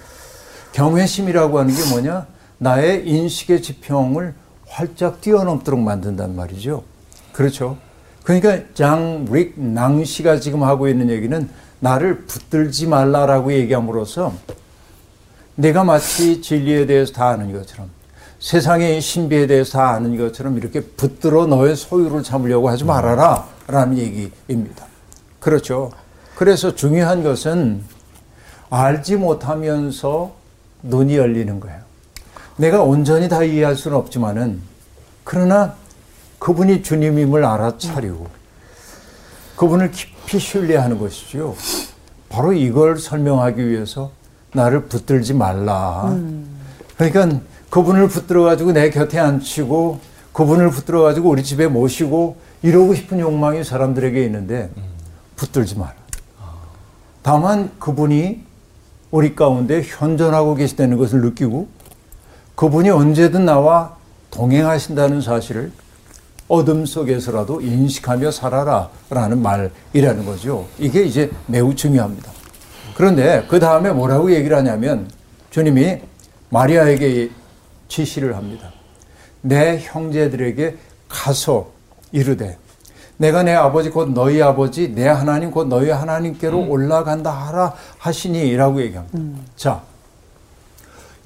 경외심이라고 0.74 1.60
하는 1.60 1.74
게 1.74 1.90
뭐냐? 1.90 2.28
나의 2.60 3.08
인식의 3.08 3.62
지평을 3.62 4.34
활짝 4.68 5.22
뛰어넘도록 5.22 5.80
만든단 5.80 6.36
말이죠. 6.36 6.84
그렇죠. 7.32 7.78
그러니까 8.24 8.60
장릭 8.74 9.60
낭시가 9.60 10.40
지금 10.40 10.64
하고 10.64 10.88
있는 10.88 11.10
얘기는 11.10 11.50
나를 11.80 12.26
붙들지 12.26 12.88
말라라고 12.88 13.54
얘기함으로써 13.54 14.34
내가 15.56 15.84
마치 15.84 16.42
진리에 16.42 16.86
대해서 16.86 17.14
다 17.14 17.30
아는 17.30 17.54
것처럼 17.54 17.90
세상의 18.40 19.02
신비에 19.02 19.48
대해서 19.48 19.80
다 19.80 19.92
아는 19.92 20.18
것처럼 20.18 20.58
이렇게 20.58 20.82
붙들어 20.82 21.48
너의 21.48 21.76
소유를 21.76 22.24
삼으려고 22.24 22.70
하지 22.70 22.84
말아라 22.84 23.48
라는 23.68 23.98
얘기입니다. 23.98 24.86
그렇죠. 25.40 25.92
그래서 26.36 26.76
중요한 26.76 27.24
것은 27.24 27.82
알지 28.70 29.16
못하면서 29.16 30.36
눈이 30.84 31.18
열리는 31.18 31.60
거예요. 31.60 31.87
내가 32.58 32.82
온전히 32.84 33.30
다 33.30 33.44
이해할 33.44 33.76
수는 33.76 33.96
없지만은 33.98 34.62
그러나 35.24 35.76
그분이 36.40 36.84
주님임을 36.84 37.46
알아차리고 37.46 38.28
그분을 39.56 39.92
깊이 39.92 40.40
신뢰하는 40.40 41.00
것이죠. 41.00 41.56
바로 42.30 42.54
이걸 42.54 42.98
설명하기 42.98 43.68
위해서 43.68 44.12
나를 44.54 44.86
붙들지 44.86 45.34
말라. 45.34 46.16
그러니까 46.98 47.40
그분을 47.70 48.08
붙들어 48.08 48.44
가지고 48.44 48.72
내 48.72 48.90
곁에 48.90 49.20
앉히고 49.20 50.00
그분을 50.34 50.70
붙들어 50.70 51.02
가지고 51.02 51.30
우리 51.30 51.44
집에 51.44 51.68
모시고 51.68 52.38
이러고 52.64 52.94
싶은 52.96 53.20
욕망이 53.20 53.64
사람들에게 53.64 54.24
있는데 54.26 54.70
붙들지 55.36 55.78
마라. 55.78 55.94
다만 57.22 57.72
그분이 57.80 58.44
우리 59.12 59.36
가운데 59.36 59.82
현존하고 59.84 60.56
계시다는 60.56 60.98
것을 60.98 61.22
느끼고 61.22 61.68
그분이 62.58 62.90
언제든 62.90 63.46
나와 63.46 63.96
동행하신다는 64.32 65.22
사실을 65.22 65.72
어둠 66.48 66.88
속에서라도 66.88 67.62
인식하며 67.62 68.32
살아라 68.32 68.90
라는 69.12 69.44
말이라는 69.44 70.26
거죠. 70.26 70.66
이게 70.80 71.04
이제 71.04 71.32
매우 71.46 71.76
중요합니다. 71.76 72.32
그런데 72.96 73.46
그 73.48 73.60
다음에 73.60 73.92
뭐라고 73.92 74.34
얘기를 74.34 74.58
하냐면 74.58 75.08
주님이 75.52 76.00
마리아에게 76.50 77.30
지시를 77.90 78.36
합니다. 78.36 78.72
내 79.42 79.78
형제들에게 79.80 80.78
가서 81.08 81.70
이르되 82.12 82.58
내가 83.18 83.44
내 83.44 83.54
아버지 83.54 83.92
곧 83.92 84.14
너희 84.14 84.42
아버지 84.42 84.96
내 84.96 85.08
하나님 85.08 85.52
곧 85.52 85.68
너희 85.68 85.92
하나님께로 85.92 86.68
올라간다 86.68 87.30
하라 87.30 87.76
하시니라고 88.00 88.82
얘기합니다. 88.82 89.20
자 89.56 89.84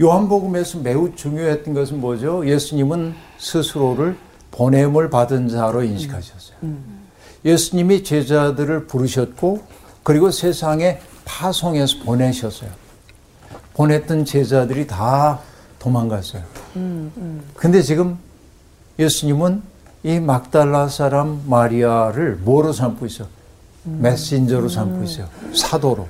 요한복음에서 0.01 0.79
매우 0.79 1.15
중요했던 1.15 1.73
것은 1.73 2.01
뭐죠? 2.01 2.47
예수님은 2.47 3.13
스스로를 3.37 4.17
보냄을 4.49 5.09
받은 5.09 5.47
자로 5.47 5.83
인식하셨어요. 5.83 6.57
예수님이 7.45 8.03
제자들을 8.03 8.87
부르셨고 8.87 9.61
그리고 10.03 10.31
세상에 10.31 10.99
파송해서 11.23 12.03
보내셨어요. 12.03 12.69
보냈던 13.73 14.25
제자들이 14.25 14.87
다 14.87 15.39
도망갔어요. 15.79 16.43
근데 17.55 17.81
지금 17.81 18.17
예수님은 18.97 19.61
이 20.03 20.19
막달라 20.19 20.87
사람 20.87 21.43
마리아를 21.47 22.37
뭐로 22.37 22.73
삼고 22.73 23.05
있어? 23.05 23.25
메신저로 23.83 24.67
삼고 24.67 25.03
있어요. 25.03 25.27
사도로. 25.53 26.07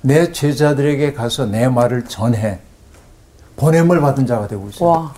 내 0.00 0.32
제자들에게 0.32 1.12
가서 1.12 1.46
내 1.46 1.68
말을 1.68 2.06
전해. 2.06 2.60
보냄을 3.56 4.00
받은 4.00 4.26
자가 4.26 4.46
되고 4.48 4.68
있어요. 4.68 4.88
와 4.88 5.14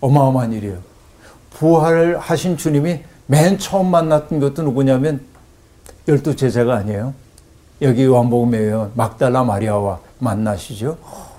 어마어마한 0.00 0.52
일이에요. 0.52 0.78
부활을 1.50 2.18
하신 2.18 2.56
주님이 2.56 3.00
맨 3.26 3.58
처음 3.58 3.90
만났던 3.90 4.40
것도 4.40 4.62
누구냐면 4.62 5.20
열두 6.06 6.36
제자가 6.36 6.76
아니에요. 6.76 7.14
여기 7.82 8.04
요한복음에 8.04 8.58
의하면 8.58 8.92
막달라 8.94 9.42
마리아와 9.44 10.00
만나시죠. 10.18 10.96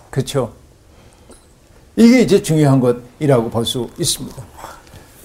그렇죠? 0.09 0.51
이게 1.95 2.21
이제 2.21 2.41
중요한 2.41 2.79
것이라고 2.79 3.49
볼 3.49 3.65
수 3.65 3.89
있습니다. 3.97 4.43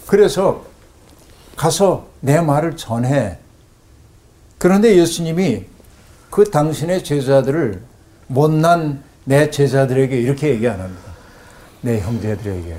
그래서 0.06 0.62
가서 1.56 2.06
내 2.20 2.40
말을 2.40 2.76
전해. 2.76 3.38
그런데 4.58 4.96
예수님이 4.96 5.64
그 6.30 6.44
당신의 6.50 7.04
제자들을 7.04 7.82
못난 8.26 9.02
내 9.24 9.50
제자들에게 9.50 10.18
이렇게 10.20 10.50
얘기 10.50 10.68
안 10.68 10.80
합니다. 10.80 11.02
내 11.80 12.00
형제들에게. 12.00 12.76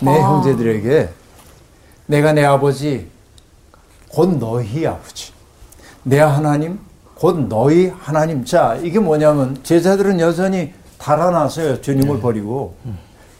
내 0.00 0.20
형제들에게 0.20 1.08
내가 2.06 2.32
내 2.32 2.44
아버지 2.44 3.08
곧 4.08 4.38
너희 4.38 4.86
아버지. 4.86 5.32
내 6.02 6.18
하나님 6.18 6.78
곧 7.14 7.48
너희 7.48 7.88
하나님. 7.98 8.44
자 8.44 8.78
이게 8.82 8.98
뭐냐면 8.98 9.58
제자들은 9.62 10.20
여전히 10.20 10.72
달아나서요 10.98 11.80
주님을 11.80 12.20
버리고. 12.20 12.76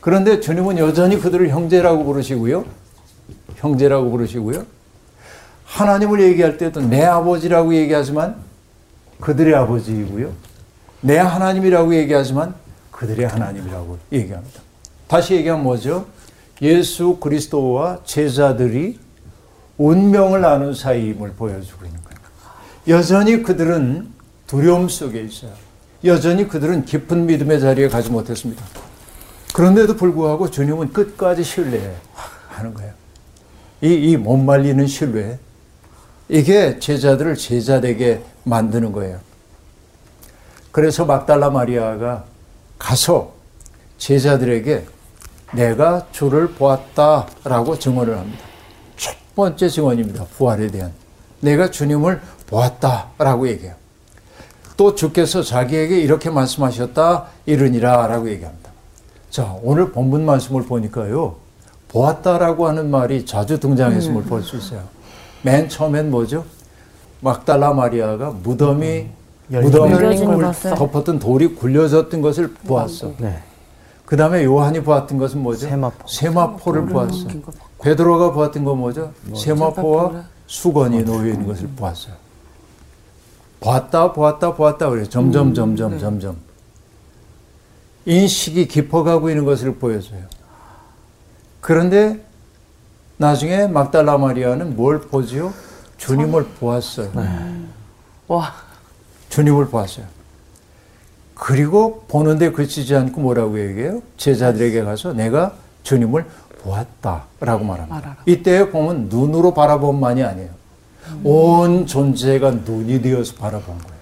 그런데 0.01 0.41
주님은 0.41 0.79
여전히 0.79 1.19
그들을 1.21 1.49
형제라고 1.49 2.05
부르시고요. 2.05 2.65
형제라고 3.57 4.11
부르시고요. 4.11 4.65
하나님을 5.65 6.21
얘기할 6.23 6.59
때도 6.59 6.81
내 6.81 7.05
아버지라고 7.05 7.75
얘기하지만 7.75 8.37
그들의 9.21 9.55
아버지이고요 9.55 10.33
내 11.01 11.19
하나님이라고 11.19 11.95
얘기하지만 11.95 12.55
그들의 12.91 13.27
하나님이라고 13.27 13.99
얘기합니다 14.13 14.61
다시 15.09 15.35
얘기하면 15.35 15.63
뭐죠? 15.65 16.07
예수 16.63 17.19
그리스도와 17.21 18.01
제자들이 18.05 18.99
운명을 19.79 20.41
나눈 20.41 20.75
사이임을 20.75 21.33
보여주고 21.35 21.85
있는 21.85 22.01
거예요. 22.03 22.17
여전히 22.89 23.43
그들은 23.43 24.09
두려움 24.47 24.89
속에 24.89 25.21
있어요. 25.21 25.53
여전히 26.05 26.49
그들은 26.49 26.85
깊은 26.87 27.27
믿음의 27.27 27.61
자리에 27.61 27.89
가지 27.89 28.11
못했습니다. 28.11 28.65
그런데도 29.53 29.97
불구하고 29.97 30.51
주님은 30.51 30.93
끝까지 30.93 31.45
신뢰하는 31.45 32.75
거예요. 32.75 32.93
이, 33.83 33.93
이 34.13 34.17
못 34.17 34.37
말리는 34.39 34.87
신뢰. 34.87 35.39
이게 36.29 36.79
제자들을 36.79 37.37
제자되게 37.37 38.23
만드는 38.45 38.93
거예요. 38.93 39.21
그래서 40.77 41.07
막달라 41.07 41.49
마리아가 41.49 42.25
가서 42.79 43.33
제자들에게 43.97 44.85
내가 45.55 46.07
주를 46.13 46.49
보았다라고 46.49 47.79
증언을 47.79 48.19
합니다. 48.19 48.45
첫 48.95 49.17
번째 49.35 49.71
증언입니다. 49.71 50.27
부활에 50.37 50.67
대한. 50.67 50.93
내가 51.41 51.71
주님을 51.71 52.21
보았다라고 52.49 53.49
얘기해요. 53.49 53.75
또 54.77 54.95
주께서 54.95 55.43
자기에게 55.43 55.99
이렇게 55.99 56.29
말씀하셨다 56.29 57.25
이르니라라고 57.47 58.29
얘기합니다. 58.29 58.71
자, 59.31 59.57
오늘 59.63 59.93
본문 59.93 60.27
말씀을 60.27 60.65
보니까요. 60.65 61.37
보았다라고 61.89 62.69
하는 62.69 62.91
말이 62.91 63.25
자주 63.25 63.59
등장했음을 63.59 64.25
볼 64.25 64.43
수 64.43 64.59
있어요. 64.59 64.83
맨 65.41 65.71
처음엔 65.71 66.11
뭐죠? 66.11 66.45
막달라 67.23 67.73
마리아가 67.73 68.29
무덤이 68.29 68.85
열린 68.85 69.16
무덤을. 69.49 70.53
덮었던 70.77 71.19
돌이 71.19 71.55
굴려졌던 71.55 72.21
것을 72.21 72.53
보았어. 72.67 73.13
네. 73.19 73.43
그 74.05 74.17
다음에 74.17 74.45
요한이 74.45 74.83
보았던 74.83 75.19
것은 75.19 75.43
뭐죠? 75.43 75.67
세마포. 75.69 76.09
세마포를 76.09 76.87
보았어. 76.87 77.27
베드로가 77.83 78.33
보았던 78.33 78.65
건 78.65 78.79
뭐죠? 78.79 79.13
세마포와 79.35 80.25
수건이 80.47 81.05
놓여 81.05 81.27
있는 81.27 81.47
것을 81.47 81.69
보았어요. 81.69 82.15
보았다, 83.61 84.13
보았다, 84.13 84.55
보았다 84.55 84.91
그래요. 84.91 85.09
점점, 85.09 85.55
점점, 85.55 85.99
점점. 85.99 86.37
인식이 88.05 88.69
깊어가고 88.69 89.29
있는 89.31 89.45
것을 89.45 89.75
보여줘요. 89.75 90.21
그런데 91.61 92.25
나중에 93.17 93.67
막달라 93.67 94.19
마리아는 94.19 94.77
뭘 94.77 95.01
보지요? 95.01 95.53
주님을 95.97 96.45
보았어요. 96.61 97.11
와, 98.29 98.53
주님을 99.29 99.69
보았어요. 99.69 100.07
그리고 101.35 102.05
보는데 102.09 102.51
그치지 102.51 102.95
않고 102.95 103.21
뭐라고 103.21 103.61
얘기해요? 103.61 104.03
제자들에게 104.17 104.83
가서 104.83 105.13
내가 105.13 105.55
주님을 105.83 106.25
보았다라고 106.63 107.65
말합니다. 107.65 107.95
말하라. 107.95 108.17
이때 108.27 108.71
보면 108.71 109.09
눈으로 109.09 109.53
바라본만이 109.55 110.23
아니에요. 110.23 110.51
온 111.23 111.87
존재가 111.87 112.51
눈이 112.65 113.03
되어서 113.03 113.35
바라본 113.35 113.79
거예요. 113.79 113.97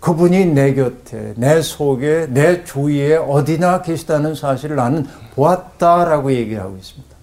그분이 0.00 0.46
내 0.46 0.74
곁에, 0.74 1.34
내 1.36 1.60
속에, 1.60 2.26
내 2.30 2.64
주위에 2.64 3.16
어디나 3.16 3.82
계시다는 3.82 4.34
사실을 4.34 4.76
나는 4.76 5.06
보았다라고 5.34 6.32
얘기하고 6.32 6.76
있습니다. 6.76 7.16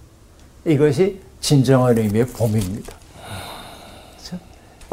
이것이 0.66 1.22
진정한 1.40 1.98
의미의 1.98 2.28
봄입니다. 2.28 2.94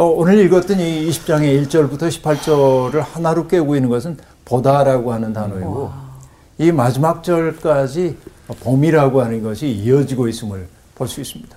어, 0.03 0.07
오늘 0.07 0.41
읽었던 0.41 0.81
이 0.81 1.09
20장의 1.09 1.65
1절부터 1.65 2.09
18절을 2.09 3.05
하나로 3.13 3.47
깨고 3.47 3.77
있는 3.77 3.89
것은 3.89 4.19
보다라고 4.45 5.13
하는 5.13 5.33
단어이고 5.33 5.93
이 6.59 6.73
마지막 6.73 7.23
절까지 7.23 8.19
봄이라고 8.49 9.23
하는 9.23 9.45
것이 9.45 9.69
이어지고 9.69 10.27
있음을 10.27 10.67
볼 10.97 11.07
수 11.07 11.21
있습니다. 11.21 11.57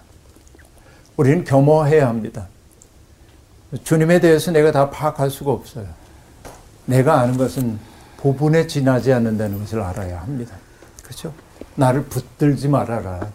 우리는 1.18 1.44
겸허해야 1.44 2.08
합니다. 2.08 2.48
주님에 3.84 4.20
대해서 4.20 4.52
내가 4.52 4.72
다 4.72 4.92
파악할 4.92 5.32
수가 5.32 5.52
없어요. 5.52 5.88
내가 6.86 7.22
아는 7.22 7.38
것은 7.38 7.80
부분에 8.18 8.68
지나지 8.68 9.12
않는다는 9.12 9.58
것을 9.58 9.82
알아야 9.82 10.22
합니다. 10.22 10.56
그렇죠? 11.02 11.34
나를 11.74 12.04
붙들지 12.04 12.68
말아라. 12.68 13.28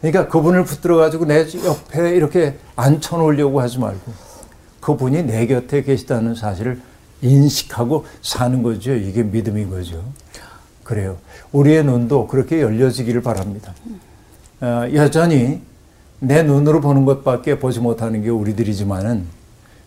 그러니까 0.00 0.28
그분을 0.28 0.64
붙들어 0.64 0.96
가지고 0.96 1.24
내 1.24 1.46
옆에 1.64 2.14
이렇게 2.14 2.58
앉혀 2.76 3.16
놓으려고 3.16 3.60
하지 3.60 3.78
말고 3.78 4.12
그분이 4.80 5.22
내 5.24 5.46
곁에 5.46 5.82
계시다는 5.82 6.34
사실을 6.34 6.80
인식하고 7.22 8.04
사는 8.20 8.62
거죠. 8.62 8.94
이게 8.94 9.22
믿음인 9.22 9.70
거죠. 9.70 10.04
그래요. 10.82 11.16
우리의 11.52 11.84
눈도 11.84 12.26
그렇게 12.26 12.60
열려지기를 12.60 13.22
바랍니다. 13.22 13.72
어, 14.60 14.86
여전히 14.92 15.62
내 16.20 16.42
눈으로 16.42 16.80
보는 16.82 17.06
것밖에 17.06 17.58
보지 17.58 17.80
못하는 17.80 18.22
게 18.22 18.28
우리들이지만은 18.28 19.26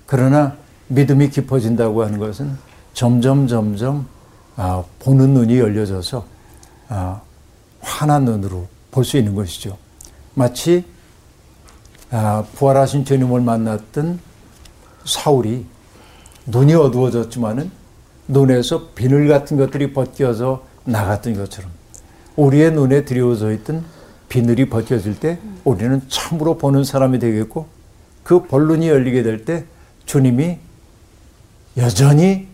그러나 0.08 0.56
믿음이 0.88 1.30
깊어진다고 1.30 2.04
하는 2.04 2.18
것은 2.18 2.58
점점 2.94 3.48
점점 3.48 4.08
아, 4.56 4.84
보는 5.00 5.34
눈이 5.34 5.60
열려져서 5.60 6.26
아, 6.90 7.22
환한 7.82 8.26
눈으로 8.26 8.68
볼 8.90 9.04
수 9.04 9.18
있는 9.18 9.36
것이죠. 9.36 9.78
마치 10.42 10.86
아, 12.12 12.46
부활하신 12.54 13.06
주님을 13.06 13.42
만났던 13.42 14.20
사울이 15.04 15.66
눈이 16.46 16.76
어두워졌지만은 16.76 17.72
눈에서 18.28 18.90
비늘 18.94 19.28
같은 19.28 19.58
것들이 19.58 19.94
벗겨져 19.94 20.64
나갔던 20.86 21.36
것처럼 21.36 21.72
우리의 22.36 22.72
눈에 22.72 23.04
드리워져 23.04 23.52
있던 23.54 23.84
비늘이 24.30 24.70
벗겨질 24.70 25.20
때 25.20 25.40
우리는 25.64 26.02
참으로 26.08 26.58
보는 26.58 26.84
사람이 26.84 27.18
되겠고 27.18 27.66
그 28.24 28.44
본론이 28.44 28.90
열리게 28.90 29.24
될 29.24 29.44
때 29.44 29.66
주님이 30.06 30.60
여전히 31.78 32.48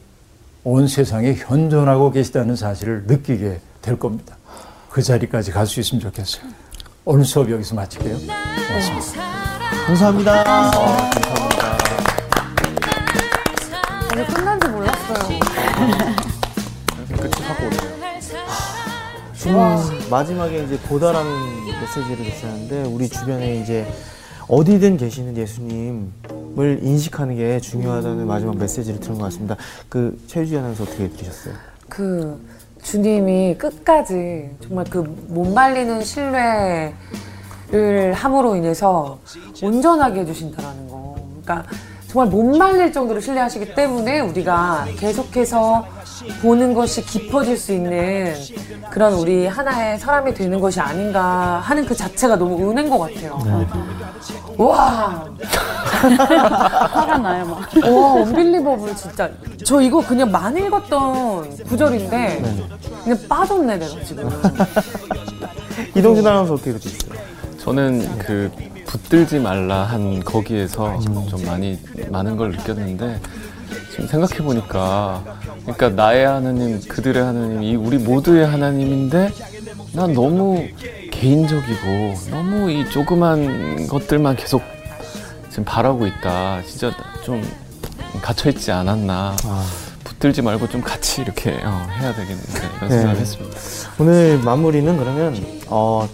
온 0.64 0.88
세상에 0.88 1.34
현존하고 1.34 2.12
계시다는 2.12 2.56
사실을 2.56 3.04
느끼게 3.08 3.60
될 3.82 4.00
겁니다. 4.00 4.38
그 4.90 5.02
자리까지 5.02 5.52
갈 5.52 5.68
수 5.68 5.82
있으면 5.82 6.02
좋겠어요. 6.02 6.63
오늘 7.06 7.26
수업 7.26 7.52
여기서 7.52 7.76
마칠게요. 7.76 8.18
고맙습니다. 8.18 9.24
감사합니다. 9.88 10.44
아니 14.10 14.26
끝난지 14.34 14.68
몰랐어요. 14.70 15.40
끝이 17.10 17.44
확 17.46 17.60
오네요. 17.60 17.94
음, 19.48 20.10
마지막에 20.10 20.64
이제 20.64 20.80
보다라는 20.80 21.66
메시지를 21.82 22.24
주셨는데 22.24 22.84
우리 22.84 23.10
주변에 23.10 23.58
이제 23.62 23.86
어디든 24.48 24.96
계시는 24.96 25.36
예수님을 25.36 26.80
인식하는 26.82 27.36
게 27.36 27.60
중요하다는 27.60 28.26
마지막 28.26 28.56
메시지를 28.58 29.02
들은 29.02 29.18
것 29.18 29.26
같습니다. 29.26 29.58
그 29.90 30.18
최유지 30.28 30.58
아나운서 30.58 30.84
어떻게 30.84 31.10
들으셨어요? 31.10 31.56
그 31.90 32.40
주님이 32.84 33.56
끝까지 33.58 34.50
정말 34.62 34.86
그 34.86 35.04
못 35.28 35.52
말리는 35.54 36.02
신뢰를 36.04 36.94
함으로 38.14 38.56
인해서 38.56 39.18
온전하게 39.62 40.22
해주신다라는 40.22 40.88
거. 40.90 41.16
그러니까 41.44 41.68
정말 42.08 42.28
못 42.30 42.56
말릴 42.58 42.92
정도로 42.92 43.20
신뢰하시기 43.20 43.74
때문에 43.74 44.20
우리가 44.20 44.86
계속해서 45.00 45.86
보는 46.42 46.74
것이 46.74 47.04
깊어질 47.04 47.58
수 47.58 47.74
있는 47.74 48.34
그런 48.92 49.14
우리 49.14 49.48
하나의 49.48 49.98
사람이 50.00 50.34
되는 50.34 50.60
것이 50.60 50.80
아닌가 50.80 51.60
하는 51.64 51.86
그 51.86 51.96
자체가 51.96 52.36
너무 52.36 52.70
은혜인 52.72 52.90
것 52.90 53.00
같아요. 53.00 53.40
와, 54.58 55.26
화가 56.92 57.18
나요, 57.18 57.46
막. 57.46 57.88
와, 57.88 58.14
언빌리버블 58.22 58.96
진짜. 58.96 59.30
저 59.66 59.82
이거 59.82 60.06
그냥 60.06 60.32
많이 60.32 60.62
읽었던 60.66 61.64
구절인데 61.66 62.44
그냥 63.04 63.20
빠졌네 63.28 63.78
내가 63.78 64.04
지금. 64.04 64.30
이동준 65.96 66.26
아나운서 66.28 66.54
어떻게 66.54 66.72
들으셨어요? 66.74 67.20
저는 67.60 68.18
그 68.20 68.52
붙들지 68.86 69.40
말라 69.40 69.84
한 69.84 70.24
거기에서 70.24 71.00
좀 71.30 71.46
많이 71.46 71.80
많은 72.10 72.38
걸 72.38 72.52
느꼈는데 72.52 73.20
지금 73.92 74.08
생각해 74.08 74.44
보니까 74.44 75.24
그러니까 75.64 75.90
나의 75.90 76.26
하나님, 76.26 76.80
그들의 76.82 77.24
하나님, 77.24 77.64
이 77.64 77.76
우리 77.76 77.98
모두의 77.98 78.46
하나님인데 78.46 79.32
난 79.94 80.14
너무 80.14 80.68
개인적이고 81.12 82.14
너무 82.30 82.72
이 82.72 82.90
조그만 82.90 83.88
것들만 83.88 84.36
계속 84.36 84.62
지금 85.50 85.64
바라고 85.66 86.06
있다. 86.08 86.62
진짜 86.68 86.92
좀 87.24 87.42
갇혀 88.22 88.50
있지 88.50 88.72
않았나. 88.72 89.36
붙들지 90.04 90.42
말고 90.42 90.70
좀 90.70 90.82
같이 90.82 91.22
이렇게 91.22 91.52
어, 91.64 91.88
해야 92.00 92.14
되겠는데 92.14 92.60
이런 92.78 92.90
네. 92.90 92.96
생각을 92.98 93.20
했습니다. 93.20 93.58
오늘 94.00 94.40
마무리는 94.40 94.98
그러면 94.98 95.36
어, 95.68 96.08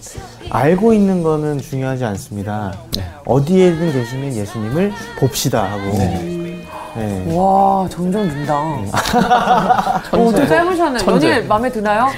알고 0.50 0.92
있는 0.92 1.22
거는 1.22 1.60
중요하지 1.60 2.04
않습니다. 2.04 2.76
네. 2.96 3.04
어디에든 3.24 3.92
계시는 3.92 4.34
예수님을 4.34 4.92
봅시다 5.18 5.64
하고. 5.70 5.96
네. 5.96 6.39
와, 7.34 7.88
점점 7.88 8.26
는다. 8.26 8.58
어, 8.58 10.00
어떻게 10.12 10.46
짧으셨네. 10.46 10.98
천재. 10.98 11.30
연일 11.30 11.46
마음에 11.46 11.70
드나요? 11.70 12.08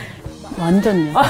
완전요. 0.59 1.13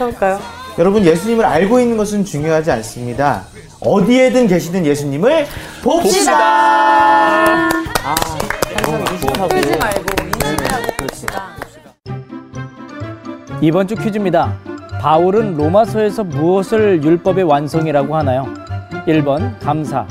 해볼까요? 0.00 0.38
여러분 0.78 1.04
예수님을 1.04 1.44
알고 1.44 1.80
있는 1.80 1.96
것은 1.96 2.24
중요하지 2.24 2.70
않습니다. 2.72 3.42
어디에든 3.80 4.46
계시는 4.46 4.86
예수님을 4.86 5.46
봅시다. 5.82 6.38
아, 6.38 7.68
항상 8.74 9.00
인식하고. 9.12 9.48
끌지 9.48 9.76
말고 9.76 10.04
인식하고 10.24 10.86
봅시다. 10.98 11.42
이번 13.60 13.88
주 13.88 13.94
퀴즈입니다. 13.96 14.54
바울은 15.00 15.56
로마서에서 15.56 16.24
무엇을 16.24 17.02
율법의 17.04 17.44
완성이라고 17.44 18.16
하나요? 18.16 18.46
1번 19.06 19.58
감사, 19.60 20.06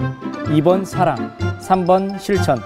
2번 0.49 0.85
사랑, 0.85 1.31
3번 1.59 2.19
실천. 2.19 2.59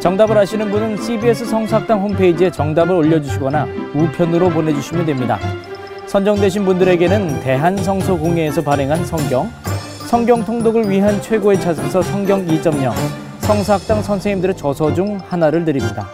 정답을 0.00 0.36
아시는 0.38 0.70
분은 0.70 0.96
CBS 0.96 1.44
성사학당 1.44 2.00
홈페이지에 2.00 2.50
정답을 2.50 2.94
올려주시거나 2.94 3.66
우편으로 3.94 4.50
보내주시면 4.50 5.06
됩니다. 5.06 5.38
선정되신 6.06 6.64
분들에게는 6.64 7.40
대한성서공회에서 7.40 8.62
발행한 8.62 9.04
성경, 9.04 9.50
성경 10.08 10.44
통독을 10.44 10.88
위한 10.88 11.20
최고의 11.20 11.60
찾아서 11.60 12.02
성경 12.02 12.44
2.0, 12.46 12.92
성사학당 13.40 14.02
선생님들의 14.02 14.56
저서 14.56 14.92
중 14.92 15.18
하나를 15.28 15.64
드립니다. 15.64 16.08